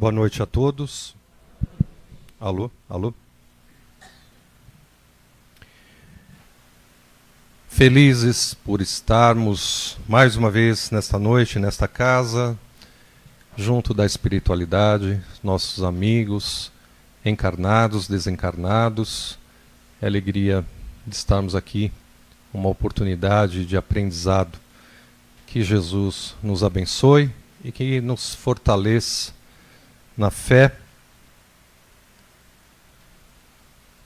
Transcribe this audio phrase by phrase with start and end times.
[0.00, 1.14] Boa noite a todos.
[2.40, 3.12] Alô, alô.
[7.68, 12.58] Felizes por estarmos mais uma vez nesta noite, nesta casa,
[13.58, 16.72] junto da espiritualidade, nossos amigos,
[17.22, 19.38] encarnados, desencarnados.
[20.00, 20.64] É alegria
[21.06, 21.92] de estarmos aqui,
[22.54, 24.58] uma oportunidade de aprendizado.
[25.46, 27.30] Que Jesus nos abençoe
[27.62, 29.38] e que nos fortaleça
[30.16, 30.72] na fé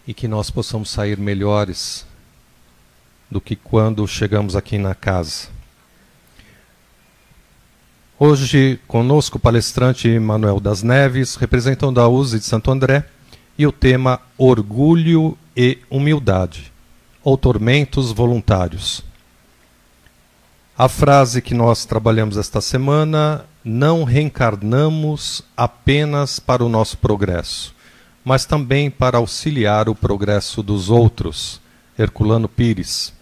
[0.06, 2.06] e que nós possamos sair melhores
[3.30, 5.48] do que quando chegamos aqui na casa.
[8.18, 13.04] Hoje, conosco o palestrante Manuel das Neves, representando a USE de Santo André,
[13.58, 16.72] e o tema Orgulho e Humildade,
[17.22, 19.02] ou Tormentos Voluntários.
[20.76, 27.74] A frase que nós trabalhamos esta semana não reencarnamos apenas para o nosso progresso,
[28.24, 31.62] mas também para auxiliar o progresso dos outros.
[31.98, 33.12] Herculano Pires.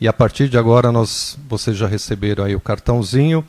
[0.00, 3.44] E a partir de agora nós, vocês já receberam aí o cartãozinho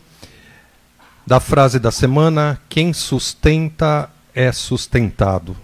[1.26, 5.56] da frase da semana: quem sustenta é sustentado,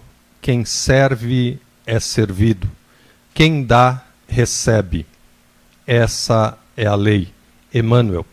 [0.41, 2.69] quem serve é servido,
[3.33, 5.05] quem dá recebe.
[5.85, 7.33] Essa é a lei.
[7.73, 8.25] Emmanuel.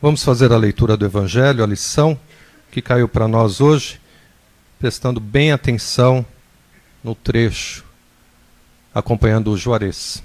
[0.00, 2.20] Vamos fazer a leitura do Evangelho, a lição
[2.70, 3.98] que caiu para nós hoje,
[4.78, 6.24] prestando bem atenção
[7.02, 7.82] no trecho,
[8.94, 10.22] acompanhando o Juarez.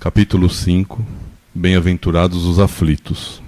[0.00, 1.04] Capítulo 5
[1.54, 3.42] Bem-aventurados os aflitos.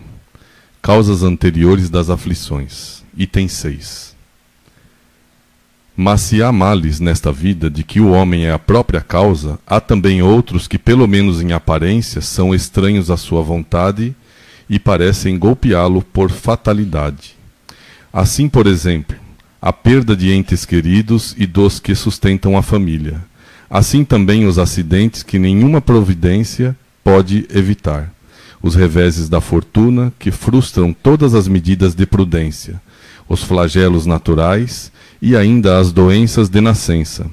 [0.80, 3.02] Causas anteriores das aflições.
[3.16, 4.15] Item 6.
[5.96, 9.80] Mas se há males nesta vida de que o homem é a própria causa, há
[9.80, 14.14] também outros que, pelo menos em aparência, são estranhos à sua vontade
[14.68, 17.34] e parecem golpeá-lo por fatalidade.
[18.12, 19.16] Assim, por exemplo,
[19.60, 23.24] a perda de entes queridos e dos que sustentam a família.
[23.70, 28.12] Assim também os acidentes que nenhuma providência pode evitar.
[28.62, 32.80] Os reveses da fortuna que frustram todas as medidas de prudência.
[33.28, 34.92] Os flagelos naturais
[35.26, 37.26] e ainda as doenças de nascença,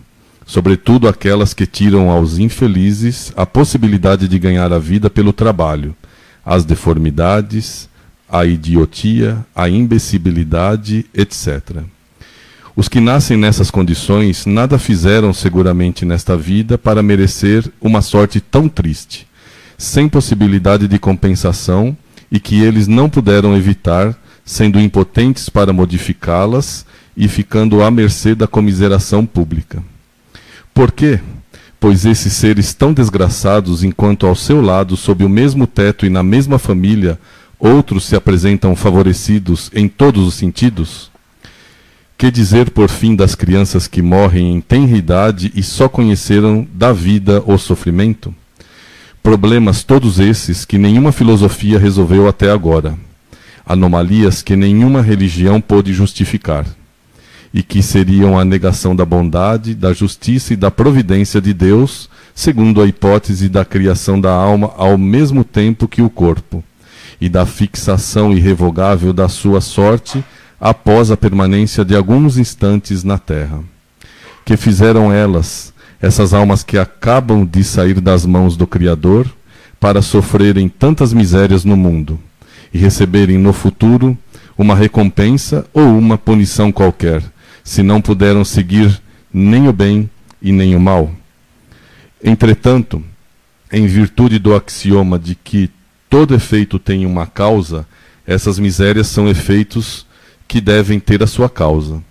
[0.47, 5.95] sobretudo aquelas que tiram aos infelizes a possibilidade de ganhar a vida pelo trabalho,
[6.43, 7.87] as deformidades,
[8.27, 11.83] a idiotia, a imbecilidade, etc.
[12.75, 18.67] Os que nascem nessas condições nada fizeram seguramente nesta vida para merecer uma sorte tão
[18.67, 19.27] triste,
[19.77, 21.95] sem possibilidade de compensação
[22.31, 28.47] e que eles não puderam evitar, sendo impotentes para modificá-las e ficando à mercê da
[28.47, 29.83] comiseração pública.
[30.73, 31.19] Por quê?
[31.79, 36.23] Pois esses seres tão desgraçados, enquanto ao seu lado, sob o mesmo teto e na
[36.23, 37.19] mesma família,
[37.59, 41.11] outros se apresentam favorecidos em todos os sentidos?
[42.17, 46.93] Que dizer, por fim, das crianças que morrem em tenra idade e só conheceram da
[46.93, 48.33] vida o sofrimento?
[49.21, 52.97] Problemas todos esses que nenhuma filosofia resolveu até agora.
[53.65, 56.65] Anomalias que nenhuma religião pôde justificar
[57.53, 62.81] e que seriam a negação da bondade, da justiça e da providência de Deus, segundo
[62.81, 66.63] a hipótese da criação da alma ao mesmo tempo que o corpo,
[67.21, 70.23] e da fixação irrevogável da sua sorte
[70.59, 73.59] após a permanência de alguns instantes na terra.
[74.43, 79.27] Que fizeram elas, essas almas que acabam de sair das mãos do Criador,
[79.79, 82.17] para sofrerem tantas misérias no mundo
[82.73, 84.17] e receberem no futuro
[84.57, 87.21] uma recompensa ou uma punição qualquer,
[87.63, 89.01] se não puderam seguir
[89.33, 90.09] nem o bem
[90.41, 91.11] e nem o mal.
[92.23, 93.03] Entretanto,
[93.71, 95.69] em virtude do axioma de que
[96.09, 97.87] todo efeito tem uma causa,
[98.25, 100.05] essas misérias são efeitos
[100.47, 102.01] que devem ter a sua causa.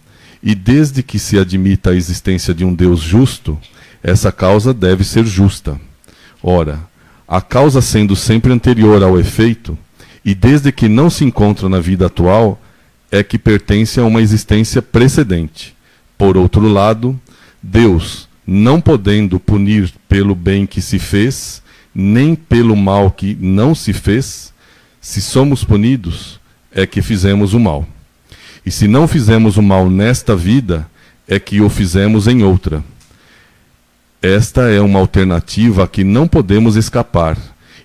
[0.42, 3.58] E desde que se admita a existência de um Deus justo,
[4.02, 5.80] essa causa deve ser justa.
[6.42, 6.80] Ora,
[7.28, 9.78] a causa sendo sempre anterior ao efeito,
[10.24, 12.60] e desde que não se encontra na vida atual,
[13.12, 15.76] é que pertence a uma existência precedente.
[16.16, 17.20] Por outro lado,
[17.62, 21.62] Deus, não podendo punir pelo bem que se fez,
[21.94, 24.50] nem pelo mal que não se fez,
[24.98, 26.40] se somos punidos,
[26.72, 27.86] é que fizemos o mal.
[28.64, 30.88] E se não fizemos o mal nesta vida,
[31.28, 32.82] é que o fizemos em outra.
[34.22, 37.36] Esta é uma alternativa a que não podemos escapar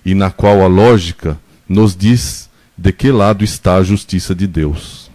[0.06, 1.38] e na qual a lógica
[1.68, 2.48] nos diz
[2.78, 5.07] de que lado está a justiça de Deus.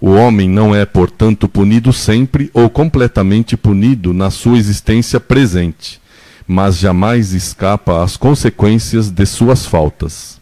[0.00, 6.00] O homem não é, portanto, punido sempre ou completamente punido na sua existência presente,
[6.46, 10.40] mas jamais escapa às consequências de suas faltas.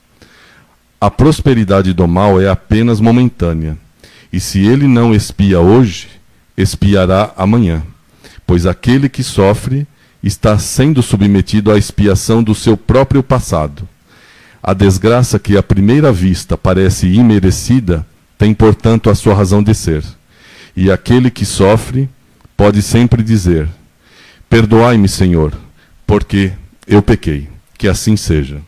[1.01, 3.77] A prosperidade do mal é apenas momentânea,
[4.33, 6.09] e se ele não expia hoje,
[6.57, 7.83] expiará amanhã,
[8.47, 9.89] pois aquele que sofre
[10.23, 13.89] está sendo submetido à expiação do seu próprio passado.
[14.63, 18.07] A desgraça que à primeira vista parece imerecida
[18.39, 20.05] tem, portanto, a sua razão de ser.
[20.77, 22.09] E aquele que sofre
[22.57, 23.69] pode sempre dizer:
[24.49, 25.53] Perdoai-me, Senhor,
[26.07, 26.53] porque
[26.87, 27.49] eu pequei.
[27.77, 28.61] Que assim seja.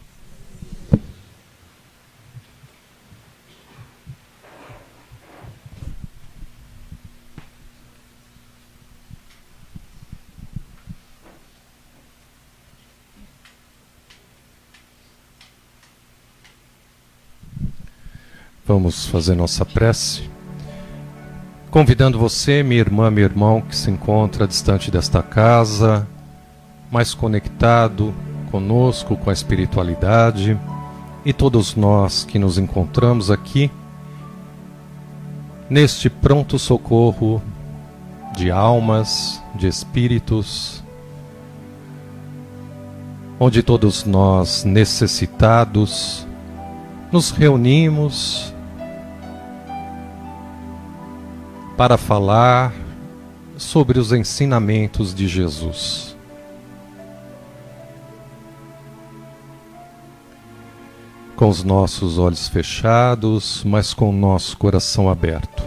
[18.73, 20.31] Vamos fazer nossa prece.
[21.73, 26.07] Convidando você, minha irmã, meu irmão, que se encontra distante desta casa,
[26.89, 28.15] mais conectado
[28.49, 30.57] conosco, com a espiritualidade,
[31.25, 33.73] e todos nós que nos encontramos aqui,
[35.69, 37.43] neste pronto socorro
[38.37, 40.81] de almas, de espíritos,
[43.41, 46.25] onde todos nós necessitados
[47.11, 48.55] nos reunimos
[51.81, 52.75] para falar
[53.57, 56.15] sobre os ensinamentos de Jesus.
[61.35, 65.63] Com os nossos olhos fechados, mas com o nosso coração aberto.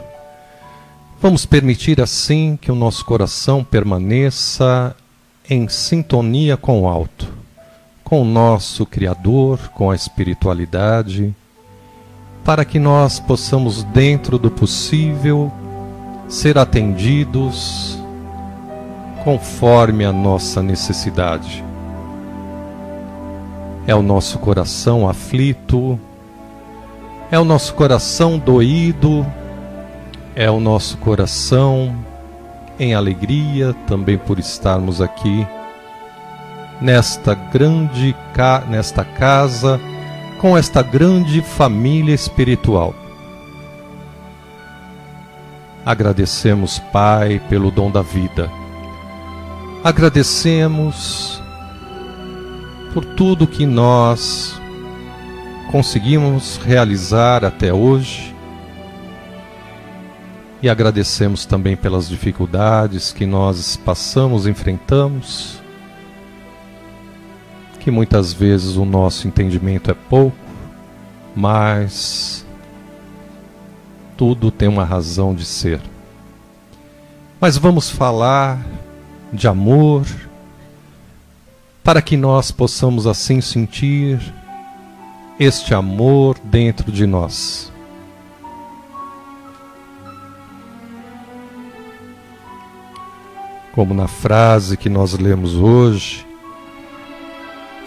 [1.19, 4.95] Vamos permitir assim que o nosso coração permaneça
[5.50, 7.33] em sintonia com o alto,
[8.04, 11.33] com o nosso Criador, com a espiritualidade,
[12.45, 15.51] para que nós possamos, dentro do possível,
[16.33, 17.95] ser atendidos
[19.24, 21.63] conforme a nossa necessidade.
[23.85, 26.00] É o nosso coração aflito,
[27.30, 29.24] é o nosso coração doído,
[30.35, 31.95] é o nosso coração
[32.80, 35.45] em alegria também por estarmos aqui
[36.81, 38.15] nesta grande
[38.68, 39.80] nesta casa
[40.41, 43.03] com esta grande família espiritual.
[45.85, 48.50] Agradecemos, Pai, pelo dom da vida.
[49.83, 51.41] Agradecemos
[52.94, 54.61] por tudo que nós
[55.69, 58.33] conseguimos realizar até hoje.
[60.61, 65.61] E agradecemos também pelas dificuldades que nós passamos, enfrentamos,
[67.81, 70.37] que muitas vezes o nosso entendimento é pouco,
[71.35, 72.43] mas
[74.18, 75.80] tudo tem uma razão de ser.
[77.40, 78.60] Mas vamos falar
[79.32, 80.06] de amor,
[81.84, 84.22] para que nós possamos assim sentir
[85.40, 87.72] este amor dentro de nós.
[93.74, 96.26] Como na frase que nós lemos hoje,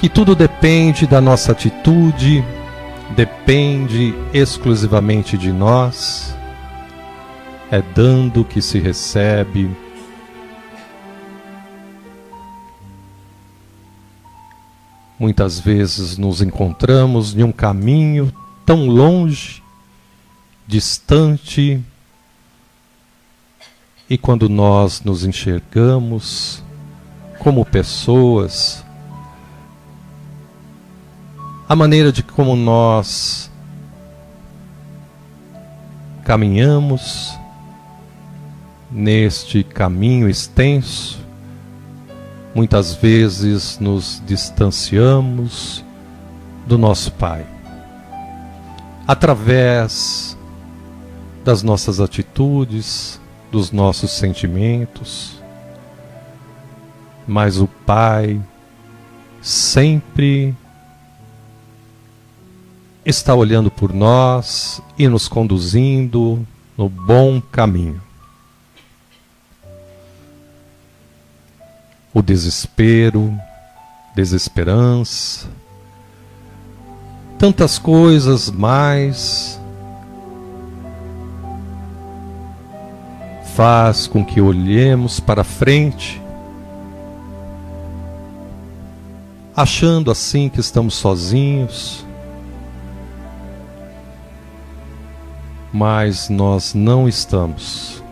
[0.00, 2.45] que tudo depende da nossa atitude
[3.14, 6.34] depende exclusivamente de nós,
[7.70, 9.70] é dando que se recebe.
[15.18, 18.32] Muitas vezes nos encontramos em um caminho
[18.64, 19.62] tão longe,
[20.66, 21.82] distante,
[24.08, 26.62] e quando nós nos enxergamos
[27.38, 28.85] como pessoas
[31.68, 33.50] a maneira de como nós
[36.25, 37.37] caminhamos
[38.90, 41.18] neste caminho extenso,
[42.54, 45.85] muitas vezes nos distanciamos
[46.66, 47.44] do nosso Pai.
[49.06, 50.37] Através
[51.44, 53.20] das nossas atitudes,
[53.50, 55.40] dos nossos sentimentos,
[57.26, 58.40] mas o Pai
[59.40, 60.54] sempre
[63.06, 66.44] está olhando por nós e nos conduzindo
[66.76, 68.02] no bom caminho.
[72.12, 73.32] O desespero,
[74.12, 75.46] desesperança,
[77.38, 79.60] tantas coisas mais
[83.54, 86.20] faz com que olhemos para frente,
[89.54, 92.05] achando assim que estamos sozinhos,
[95.76, 98.02] mas nós não estamos.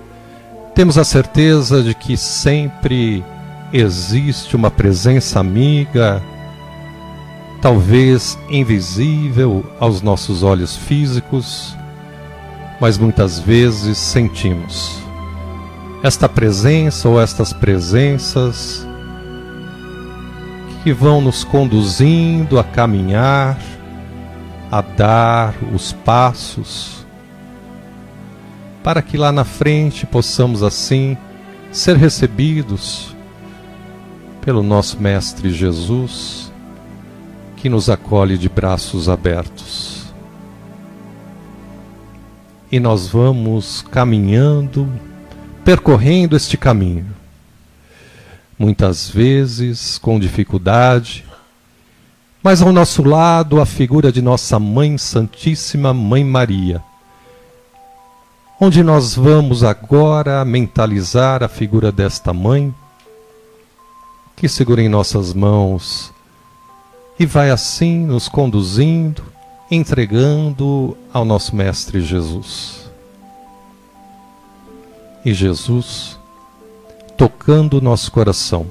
[0.75, 3.25] Temos a certeza de que sempre
[3.73, 6.23] existe uma presença amiga,
[7.63, 11.75] talvez invisível aos nossos olhos físicos,
[12.79, 14.99] mas muitas vezes sentimos.
[16.03, 18.87] Esta presença ou estas presenças
[20.83, 23.59] que vão nos conduzindo a caminhar,
[24.71, 27.04] a dar os passos,
[28.85, 31.17] para que lá na frente possamos assim
[31.73, 33.17] ser recebidos
[34.43, 36.53] pelo nosso Mestre Jesus,
[37.57, 40.13] que nos acolhe de braços abertos.
[42.71, 44.87] E nós vamos caminhando,
[45.65, 47.07] percorrendo este caminho
[48.59, 51.25] muitas vezes com dificuldade,
[52.43, 56.83] mas ao nosso lado a figura de nossa Mãe Santíssima, Mãe Maria,
[58.65, 62.75] onde nós vamos agora mentalizar a figura desta Mãe,
[64.35, 66.11] que segura em nossas mãos
[67.19, 69.23] e vai assim nos conduzindo,
[69.71, 72.91] entregando ao nosso Mestre Jesus.
[75.27, 76.19] E Jesus,
[77.19, 78.67] tocando o nosso coração,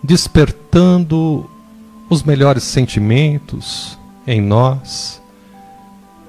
[0.00, 1.50] despertando
[2.08, 5.20] os melhores sentimentos em nós,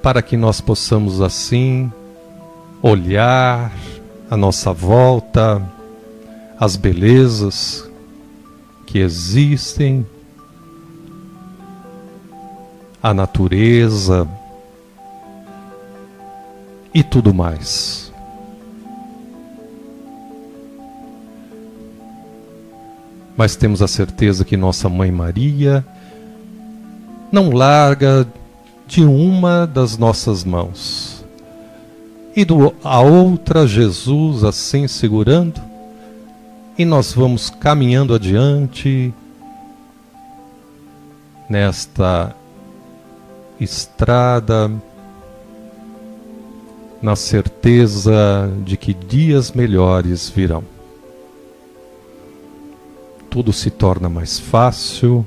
[0.02, 1.92] para que nós possamos assim
[2.86, 3.72] olhar
[4.30, 5.62] a nossa volta,
[6.60, 7.90] as belezas
[8.86, 10.06] que existem,
[13.02, 14.28] a natureza
[16.92, 18.04] e tudo mais.
[23.36, 25.84] mas temos a certeza que nossa Mãe Maria
[27.32, 28.24] não larga
[28.86, 31.13] de uma das nossas mãos.
[32.36, 35.60] E do, a outra, Jesus assim segurando,
[36.76, 39.14] e nós vamos caminhando adiante
[41.48, 42.34] nesta
[43.60, 44.70] estrada,
[47.00, 50.64] na certeza de que dias melhores virão
[53.34, 55.26] tudo se torna mais fácil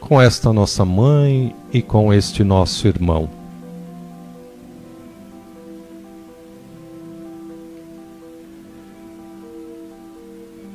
[0.00, 3.30] com esta nossa mãe e com este nosso irmão.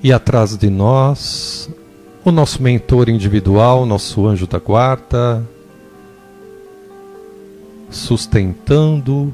[0.04, 1.70] E atrás de nós,
[2.26, 5.48] o nosso mentor individual, nosso anjo da guarda,
[7.88, 9.32] sustentando,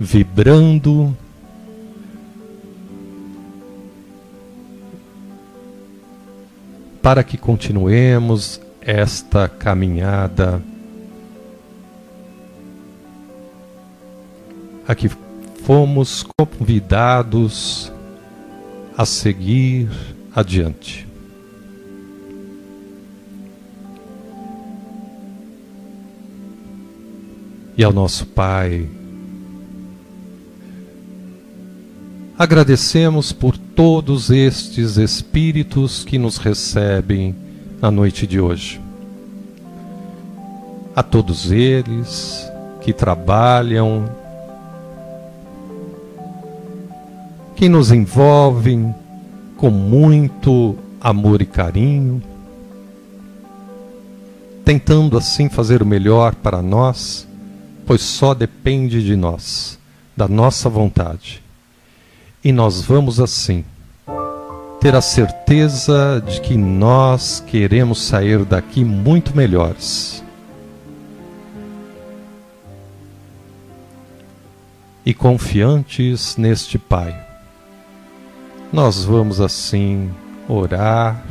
[0.00, 1.16] vibrando,
[7.00, 10.60] para que continuemos esta caminhada
[14.88, 15.08] a que
[15.62, 17.92] fomos convidados
[18.96, 19.88] a seguir
[20.34, 21.06] adiante.
[27.76, 28.88] E ao nosso Pai,
[32.38, 37.34] agradecemos por todos estes espíritos que nos recebem
[37.82, 38.80] na noite de hoje.
[40.94, 42.50] A todos eles
[42.80, 44.08] que trabalham,
[47.56, 48.94] que nos envolvem
[49.56, 52.22] com muito amor e carinho,
[54.62, 57.26] tentando assim fazer o melhor para nós,
[57.86, 59.78] pois só depende de nós,
[60.14, 61.42] da nossa vontade.
[62.44, 63.64] E nós vamos assim
[64.78, 70.22] ter a certeza de que nós queremos sair daqui muito melhores.
[75.04, 77.25] E confiantes neste Pai.
[78.76, 80.10] Nós vamos assim
[80.46, 81.24] orar,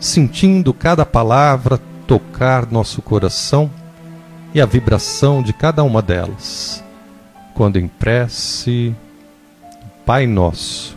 [0.00, 3.70] sentindo cada palavra tocar nosso coração
[4.54, 6.82] e a vibração de cada uma delas.
[7.52, 8.96] Quando em prece,
[10.06, 10.96] Pai nosso,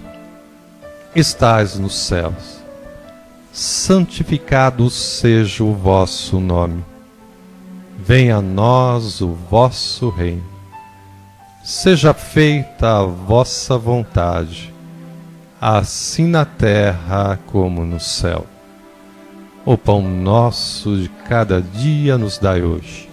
[1.14, 2.62] estais nos céus,
[3.52, 6.82] santificado seja o vosso nome.
[8.00, 10.46] Venha a nós o vosso reino.
[11.62, 14.74] Seja feita a vossa vontade,
[15.68, 18.46] assim na terra como no céu.
[19.66, 23.10] O pão nosso de cada dia nos dai hoje.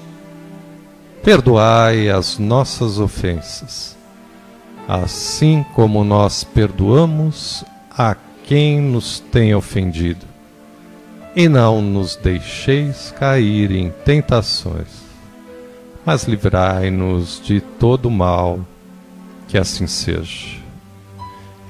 [1.22, 3.96] Perdoai as nossas ofensas
[4.88, 10.26] assim como nós perdoamos a quem nos tem ofendido.
[11.34, 15.02] E não nos deixeis cair em tentações,
[16.04, 18.60] mas livrai-nos de todo mal,
[19.48, 20.61] que assim seja.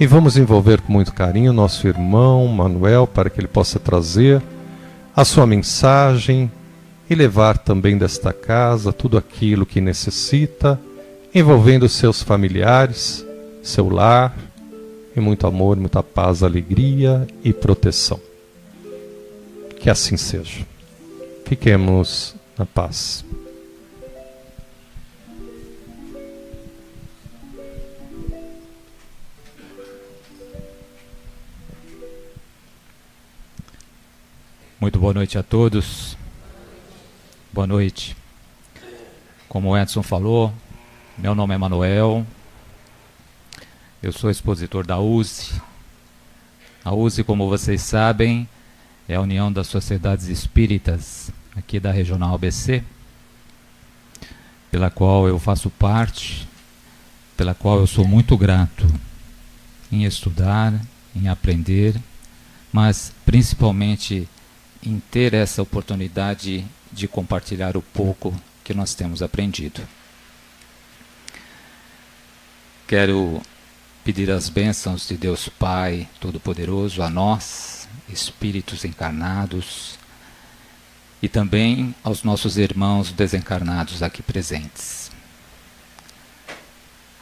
[0.01, 4.43] E vamos envolver com muito carinho nosso irmão Manuel para que ele possa trazer
[5.15, 6.51] a sua mensagem
[7.09, 10.81] e levar também desta casa tudo aquilo que necessita,
[11.35, 13.25] envolvendo seus familiares,
[13.63, 14.35] seu lar,
[15.15, 18.19] e muito amor, muita paz, alegria e proteção.
[19.79, 20.67] Que assim seja.
[21.45, 23.25] Fiquemos na paz.
[34.83, 36.17] Muito boa noite a todos.
[37.53, 38.17] Boa noite.
[39.49, 40.53] Como o Edson falou,
[41.17, 42.27] meu nome é Manuel.
[44.03, 45.53] Eu sou expositor da USE.
[46.85, 48.49] A USE, como vocês sabem,
[49.09, 52.83] é a União das Sociedades Espíritas aqui da Regional ABC,
[54.69, 56.49] pela qual eu faço parte,
[57.37, 58.85] pela qual eu sou muito grato
[59.93, 60.75] em estudar,
[61.15, 61.95] em aprender,
[62.73, 64.29] mas principalmente
[64.83, 69.87] em ter essa oportunidade de compartilhar o pouco que nós temos aprendido.
[72.87, 73.41] Quero
[74.05, 79.99] pedir as bênçãos de Deus Pai Todo-Poderoso a nós, espíritos encarnados,
[81.23, 85.11] e também aos nossos irmãos desencarnados aqui presentes.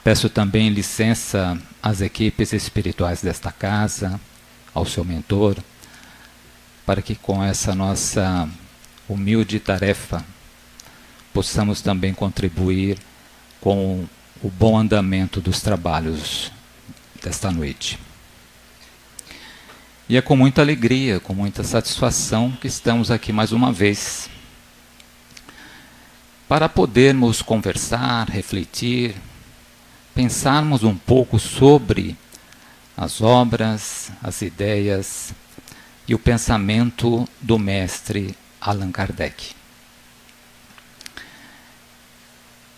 [0.03, 4.19] Peço também licença às equipes espirituais desta casa,
[4.73, 5.57] ao seu mentor,
[6.91, 8.49] para que com essa nossa
[9.09, 10.25] humilde tarefa
[11.33, 12.99] possamos também contribuir
[13.61, 14.05] com
[14.43, 16.51] o bom andamento dos trabalhos
[17.23, 17.97] desta noite.
[20.09, 24.29] E é com muita alegria, com muita satisfação que estamos aqui mais uma vez
[26.49, 29.15] para podermos conversar, refletir,
[30.13, 32.17] pensarmos um pouco sobre
[32.97, 35.33] as obras, as ideias
[36.11, 39.55] e o pensamento do mestre Allan Kardec.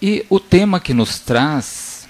[0.03, 2.07] E o tema que nos traz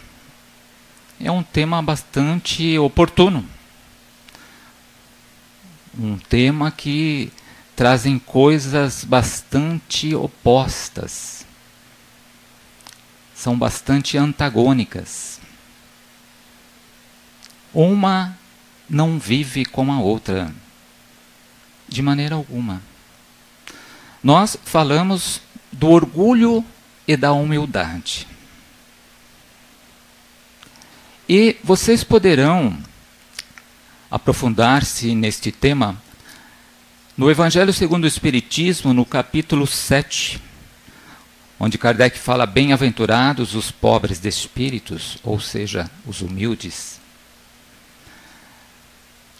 [1.20, 3.48] é um tema bastante oportuno.
[5.96, 7.32] Um tema que
[7.76, 11.46] trazem coisas bastante opostas.
[13.32, 15.40] São bastante antagônicas.
[17.72, 18.36] Uma
[18.90, 20.52] não vive como a outra
[21.92, 22.82] de maneira alguma.
[24.22, 26.64] Nós falamos do orgulho
[27.06, 28.26] e da humildade.
[31.28, 32.76] E vocês poderão
[34.10, 36.00] aprofundar-se neste tema
[37.16, 40.40] no Evangelho segundo o Espiritismo, no capítulo 7,
[41.60, 47.01] onde Kardec fala: Bem-aventurados os pobres de espíritos, ou seja, os humildes.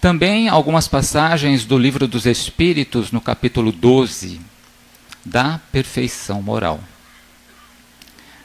[0.03, 4.41] Também algumas passagens do Livro dos Espíritos, no capítulo 12,
[5.25, 6.81] da perfeição moral.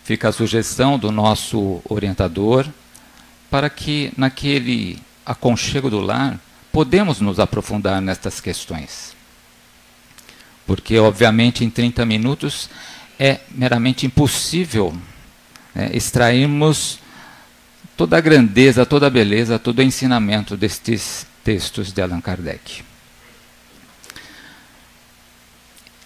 [0.03, 2.67] Fica a sugestão do nosso orientador
[3.49, 6.39] para que naquele aconchego do lar
[6.71, 9.15] podemos nos aprofundar nestas questões.
[10.63, 12.69] Porque, obviamente, em 30 minutos
[13.17, 14.95] é meramente impossível
[15.73, 16.99] né, extrairmos
[17.97, 22.83] toda a grandeza, toda a beleza, todo o ensinamento destes textos de Allan Kardec.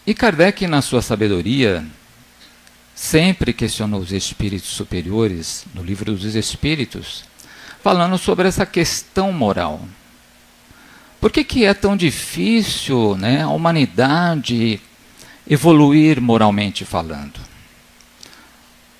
[0.05, 1.83] E Kardec, na sua sabedoria,
[2.93, 7.23] sempre questionou os espíritos superiores, no livro dos Espíritos,
[7.81, 9.81] falando sobre essa questão moral.
[11.19, 14.79] Por que, que é tão difícil né, a humanidade
[15.49, 17.39] evoluir moralmente falando?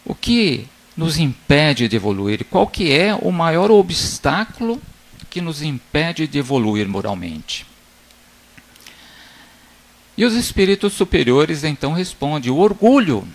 [0.04, 2.46] O que nos impede de evoluir?
[2.46, 4.82] Qual que é o maior obstáculo
[5.32, 7.66] que nos impede de evoluir moralmente?
[10.16, 13.28] E os espíritos superiores então respondem: o orgulho,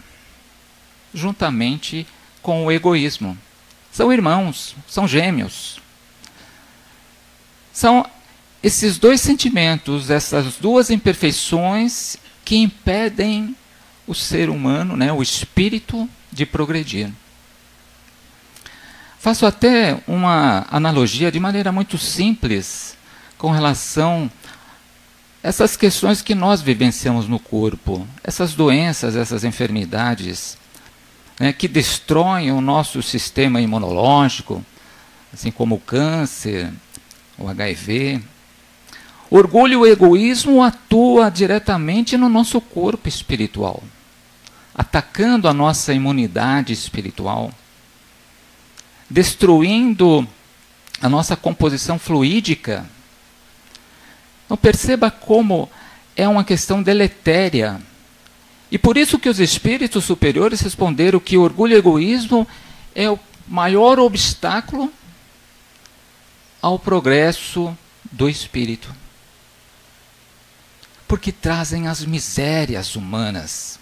[1.12, 2.06] juntamente
[2.40, 3.36] com o egoísmo.
[3.90, 5.80] São irmãos, são gêmeos.
[7.72, 8.08] São
[8.62, 13.56] esses dois sentimentos, essas duas imperfeições que impedem
[14.06, 17.10] o ser humano, né, o espírito, de progredir.
[19.26, 22.96] Faço até uma analogia de maneira muito simples
[23.36, 24.30] com relação
[25.42, 30.56] a essas questões que nós vivenciamos no corpo, essas doenças, essas enfermidades
[31.40, 34.64] né, que destroem o nosso sistema imunológico,
[35.34, 36.72] assim como o câncer,
[37.36, 38.22] o HIV.
[39.28, 43.82] Orgulho e egoísmo atua diretamente no nosso corpo espiritual.
[44.72, 47.50] atacando a nossa imunidade espiritual,
[49.08, 50.26] destruindo
[51.00, 52.86] a nossa composição fluídica.
[54.44, 55.70] Então perceba como
[56.16, 57.80] é uma questão deletéria.
[58.70, 62.46] E por isso que os espíritos superiores responderam que o orgulho e o egoísmo
[62.94, 64.92] é o maior obstáculo
[66.60, 67.76] ao progresso
[68.10, 68.92] do espírito.
[71.06, 73.78] Porque trazem as misérias humanas.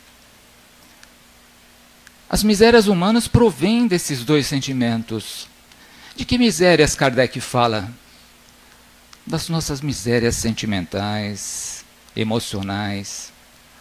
[2.35, 5.47] As misérias humanas provêm desses dois sentimentos.
[6.17, 7.89] De que misérias Kardec fala?
[9.25, 11.85] Das nossas misérias sentimentais,
[12.17, 13.33] emocionais,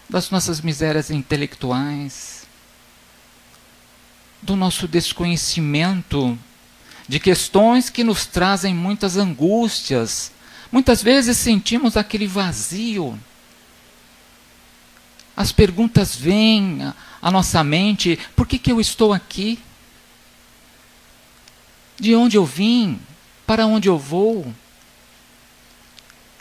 [0.08, 2.46] das nossas misérias intelectuais,
[4.40, 6.38] do nosso desconhecimento
[7.08, 10.32] de questões que nos trazem muitas angústias.
[10.72, 13.20] Muitas vezes sentimos aquele vazio.
[15.36, 16.80] As perguntas vêm
[17.22, 19.60] à nossa mente: por que, que eu estou aqui?
[22.00, 23.00] De onde eu vim?
[23.46, 24.54] Para onde eu vou?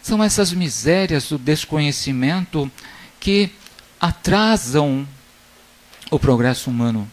[0.02, 2.70] São essas misérias do desconhecimento
[3.20, 3.50] que
[4.00, 5.07] atrasam
[6.11, 7.09] o progresso humano,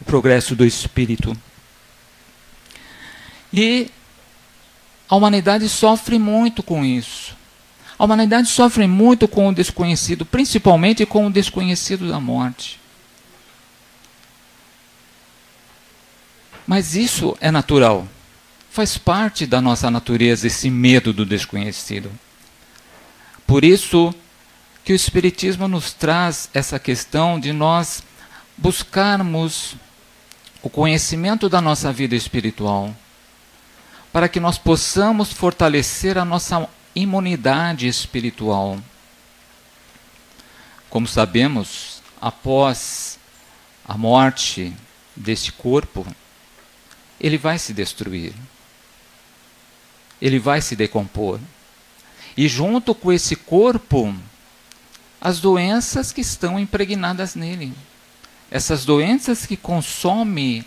[0.00, 1.36] o progresso do espírito.
[3.52, 3.90] E
[5.08, 7.36] a humanidade sofre muito com isso.
[7.98, 12.80] A humanidade sofre muito com o desconhecido, principalmente com o desconhecido da morte.
[16.66, 18.08] Mas isso é natural.
[18.70, 22.10] Faz parte da nossa natureza esse medo do desconhecido.
[23.46, 24.12] Por isso
[24.84, 28.02] que o Espiritismo nos traz essa questão de nós
[28.56, 29.76] buscarmos
[30.62, 32.94] o conhecimento da nossa vida espiritual,
[34.12, 38.78] para que nós possamos fortalecer a nossa imunidade espiritual.
[40.88, 43.18] Como sabemos, após
[43.84, 44.72] a morte
[45.16, 46.06] deste corpo,
[47.20, 48.32] ele vai se destruir.
[50.20, 51.40] Ele vai se decompor.
[52.36, 54.14] E junto com esse corpo,
[55.20, 57.72] as doenças que estão impregnadas nele.
[58.50, 60.64] Essas doenças que consomem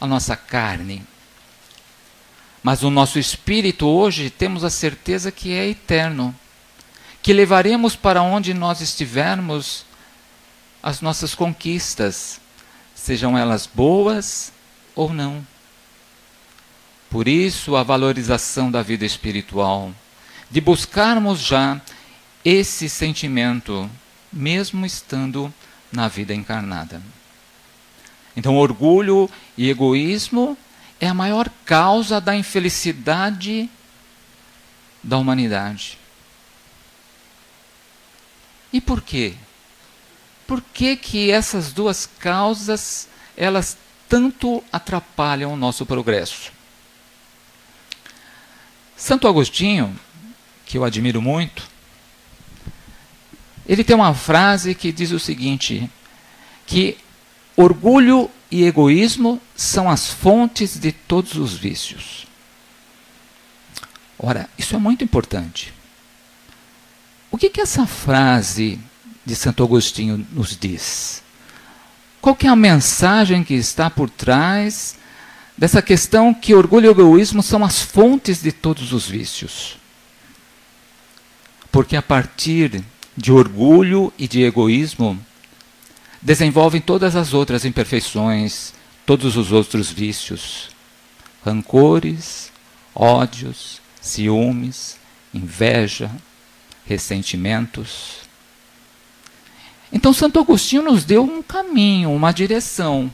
[0.00, 1.04] a nossa carne.
[2.64, 6.34] Mas o nosso espírito hoje temos a certeza que é eterno,
[7.22, 9.84] que levaremos para onde nós estivermos
[10.82, 12.40] as nossas conquistas,
[12.94, 14.50] sejam elas boas
[14.94, 15.46] ou não.
[17.10, 19.92] Por isso, a valorização da vida espiritual,
[20.50, 21.78] de buscarmos já
[22.42, 23.90] esse sentimento,
[24.32, 25.52] mesmo estando
[25.92, 27.02] na vida encarnada.
[28.34, 30.56] Então, orgulho e egoísmo
[31.00, 33.68] é a maior causa da infelicidade
[35.02, 35.98] da humanidade.
[38.72, 39.34] E por quê?
[40.46, 43.76] Por que, que essas duas causas elas
[44.08, 46.52] tanto atrapalham o nosso progresso?
[48.96, 49.98] Santo Agostinho,
[50.64, 51.68] que eu admiro muito,
[53.66, 55.90] ele tem uma frase que diz o seguinte:
[56.66, 56.98] que
[57.56, 62.24] orgulho e egoísmo são as fontes de todos os vícios.
[64.16, 65.74] Ora, isso é muito importante.
[67.32, 68.78] O que, que essa frase
[69.26, 71.20] de Santo Agostinho nos diz?
[72.20, 74.94] Qual é a mensagem que está por trás
[75.58, 79.78] dessa questão que orgulho e egoísmo são as fontes de todos os vícios?
[81.72, 82.84] Porque a partir
[83.16, 85.18] de orgulho e de egoísmo
[86.24, 88.72] desenvolvem todas as outras imperfeições,
[89.04, 90.70] todos os outros vícios,
[91.44, 92.50] rancores,
[92.94, 94.96] ódios, ciúmes,
[95.34, 96.10] inveja,
[96.86, 98.24] ressentimentos.
[99.92, 103.12] Então, Santo Agostinho nos deu um caminho, uma direção.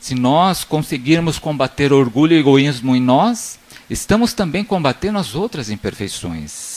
[0.00, 3.58] Se nós conseguirmos combater orgulho e egoísmo em nós,
[3.90, 6.75] estamos também combatendo as outras imperfeições.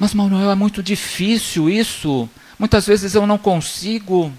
[0.00, 2.26] Mas, Manuel, é muito difícil isso.
[2.58, 4.32] Muitas vezes eu não consigo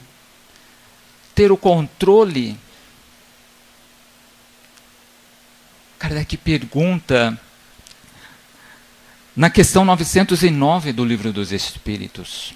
[1.36, 2.58] ter o controle.
[6.00, 7.40] Kardec pergunta,
[9.36, 12.56] na questão 909 do Livro dos Espíritos: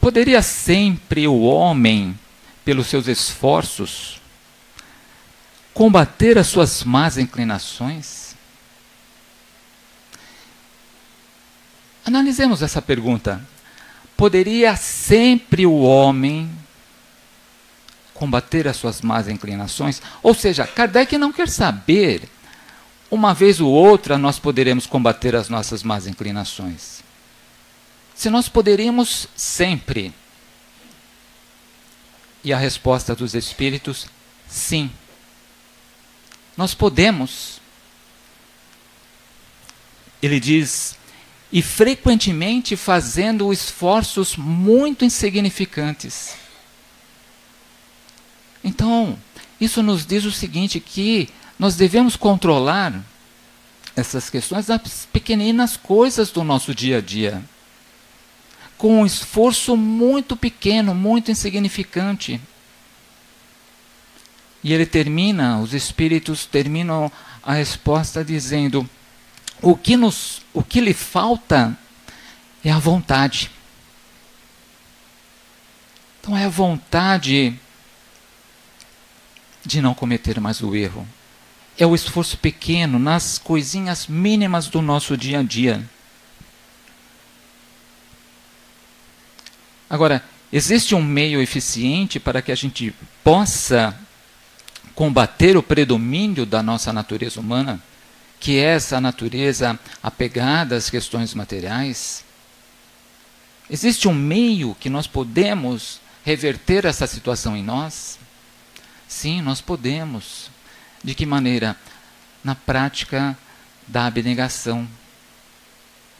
[0.00, 2.16] Poderia sempre o homem,
[2.64, 4.20] pelos seus esforços,
[5.74, 8.21] combater as suas más inclinações?
[12.04, 13.40] Analisemos essa pergunta.
[14.16, 16.50] Poderia sempre o homem
[18.14, 20.00] combater as suas más inclinações?
[20.22, 22.28] Ou seja, Kardec não quer saber
[23.10, 27.02] uma vez ou outra nós poderemos combater as nossas más inclinações.
[28.14, 30.14] Se nós poderíamos sempre.
[32.42, 34.06] E a resposta dos Espíritos,
[34.48, 34.90] sim.
[36.56, 37.60] Nós podemos.
[40.22, 40.96] Ele diz,
[41.52, 46.34] e frequentemente fazendo esforços muito insignificantes.
[48.64, 49.18] Então,
[49.60, 53.04] isso nos diz o seguinte: que nós devemos controlar
[53.94, 57.42] essas questões das pequeninas coisas do nosso dia a dia,
[58.78, 62.40] com um esforço muito pequeno, muito insignificante.
[64.64, 67.12] E ele termina, os espíritos terminam
[67.42, 68.88] a resposta dizendo:
[69.62, 71.78] o que, nos, o que lhe falta
[72.64, 73.50] é a vontade.
[76.20, 77.58] Então é a vontade
[79.64, 81.06] de não cometer mais o erro.
[81.78, 85.88] É o esforço pequeno nas coisinhas mínimas do nosso dia a dia.
[89.88, 93.98] Agora, existe um meio eficiente para que a gente possa
[94.94, 97.82] combater o predomínio da nossa natureza humana,
[98.42, 102.24] que é essa natureza apegada às questões materiais?
[103.70, 108.18] Existe um meio que nós podemos reverter essa situação em nós?
[109.06, 110.50] Sim, nós podemos.
[111.04, 111.76] De que maneira?
[112.42, 113.38] Na prática
[113.86, 114.88] da abnegação,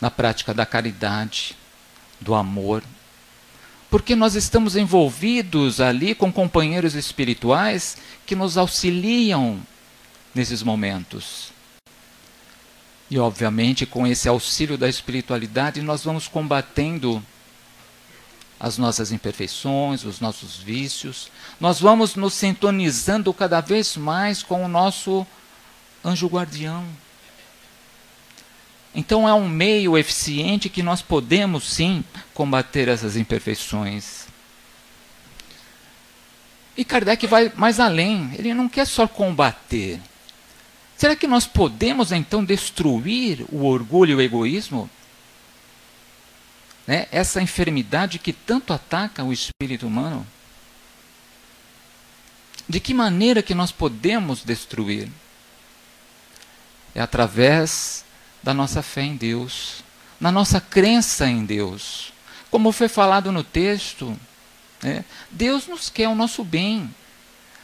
[0.01, 1.57] na prática da caridade,
[2.21, 2.85] do amor.
[3.91, 9.61] Porque nós estamos envolvidos ali com companheiros espirituais que nos auxiliam
[10.33, 11.52] nesses momentos.
[13.13, 17.23] E, obviamente, com esse auxílio da espiritualidade, nós vamos combatendo
[18.59, 21.31] as nossas imperfeições, os nossos vícios.
[21.61, 25.27] Nós vamos nos sintonizando cada vez mais com o nosso
[26.03, 26.87] anjo guardião.
[28.95, 34.27] Então é um meio eficiente que nós podemos sim combater essas imperfeições.
[36.75, 40.01] E Kardec vai mais além, ele não quer só combater.
[41.03, 44.89] Será que nós podemos então destruir o orgulho e o egoísmo?
[46.87, 50.25] né, essa enfermidade que tanto ataca o espírito humano?
[52.69, 55.11] De que maneira que nós podemos destruir?
[56.95, 58.05] É através
[58.41, 59.83] da nossa fé em Deus,
[60.21, 62.13] na nossa crença em Deus.
[62.49, 64.17] Como foi falado no texto,
[64.81, 66.95] né, Deus nos quer o nosso bem.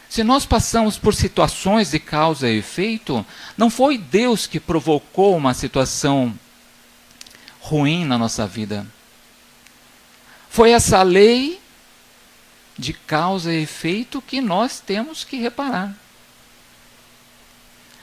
[0.09, 3.25] Se nós passamos por situações de causa e efeito,
[3.57, 6.35] não foi Deus que provocou uma situação
[7.61, 8.87] ruim na nossa vida.
[10.49, 11.61] Foi essa lei
[12.79, 15.95] de causa e efeito que nós temos que reparar.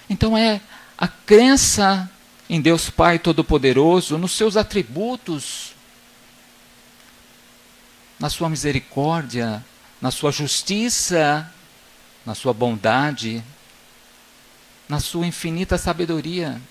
[0.07, 0.61] Então é
[0.97, 2.09] a crença
[2.47, 5.73] em Deus Pai Todo-Poderoso, nos seus atributos,
[8.19, 9.65] na sua misericórdia,
[9.99, 11.51] na sua justiça,
[12.25, 13.43] na sua bondade,
[14.89, 16.61] na sua infinita sabedoria.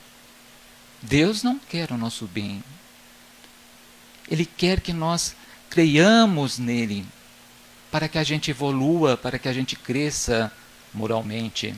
[1.00, 2.62] Deus não quer o nosso bem.
[4.30, 5.36] Ele quer que nós
[5.68, 7.06] creiamos nele,
[7.90, 10.50] para que a gente evolua, para que a gente cresça
[10.92, 11.74] moralmente.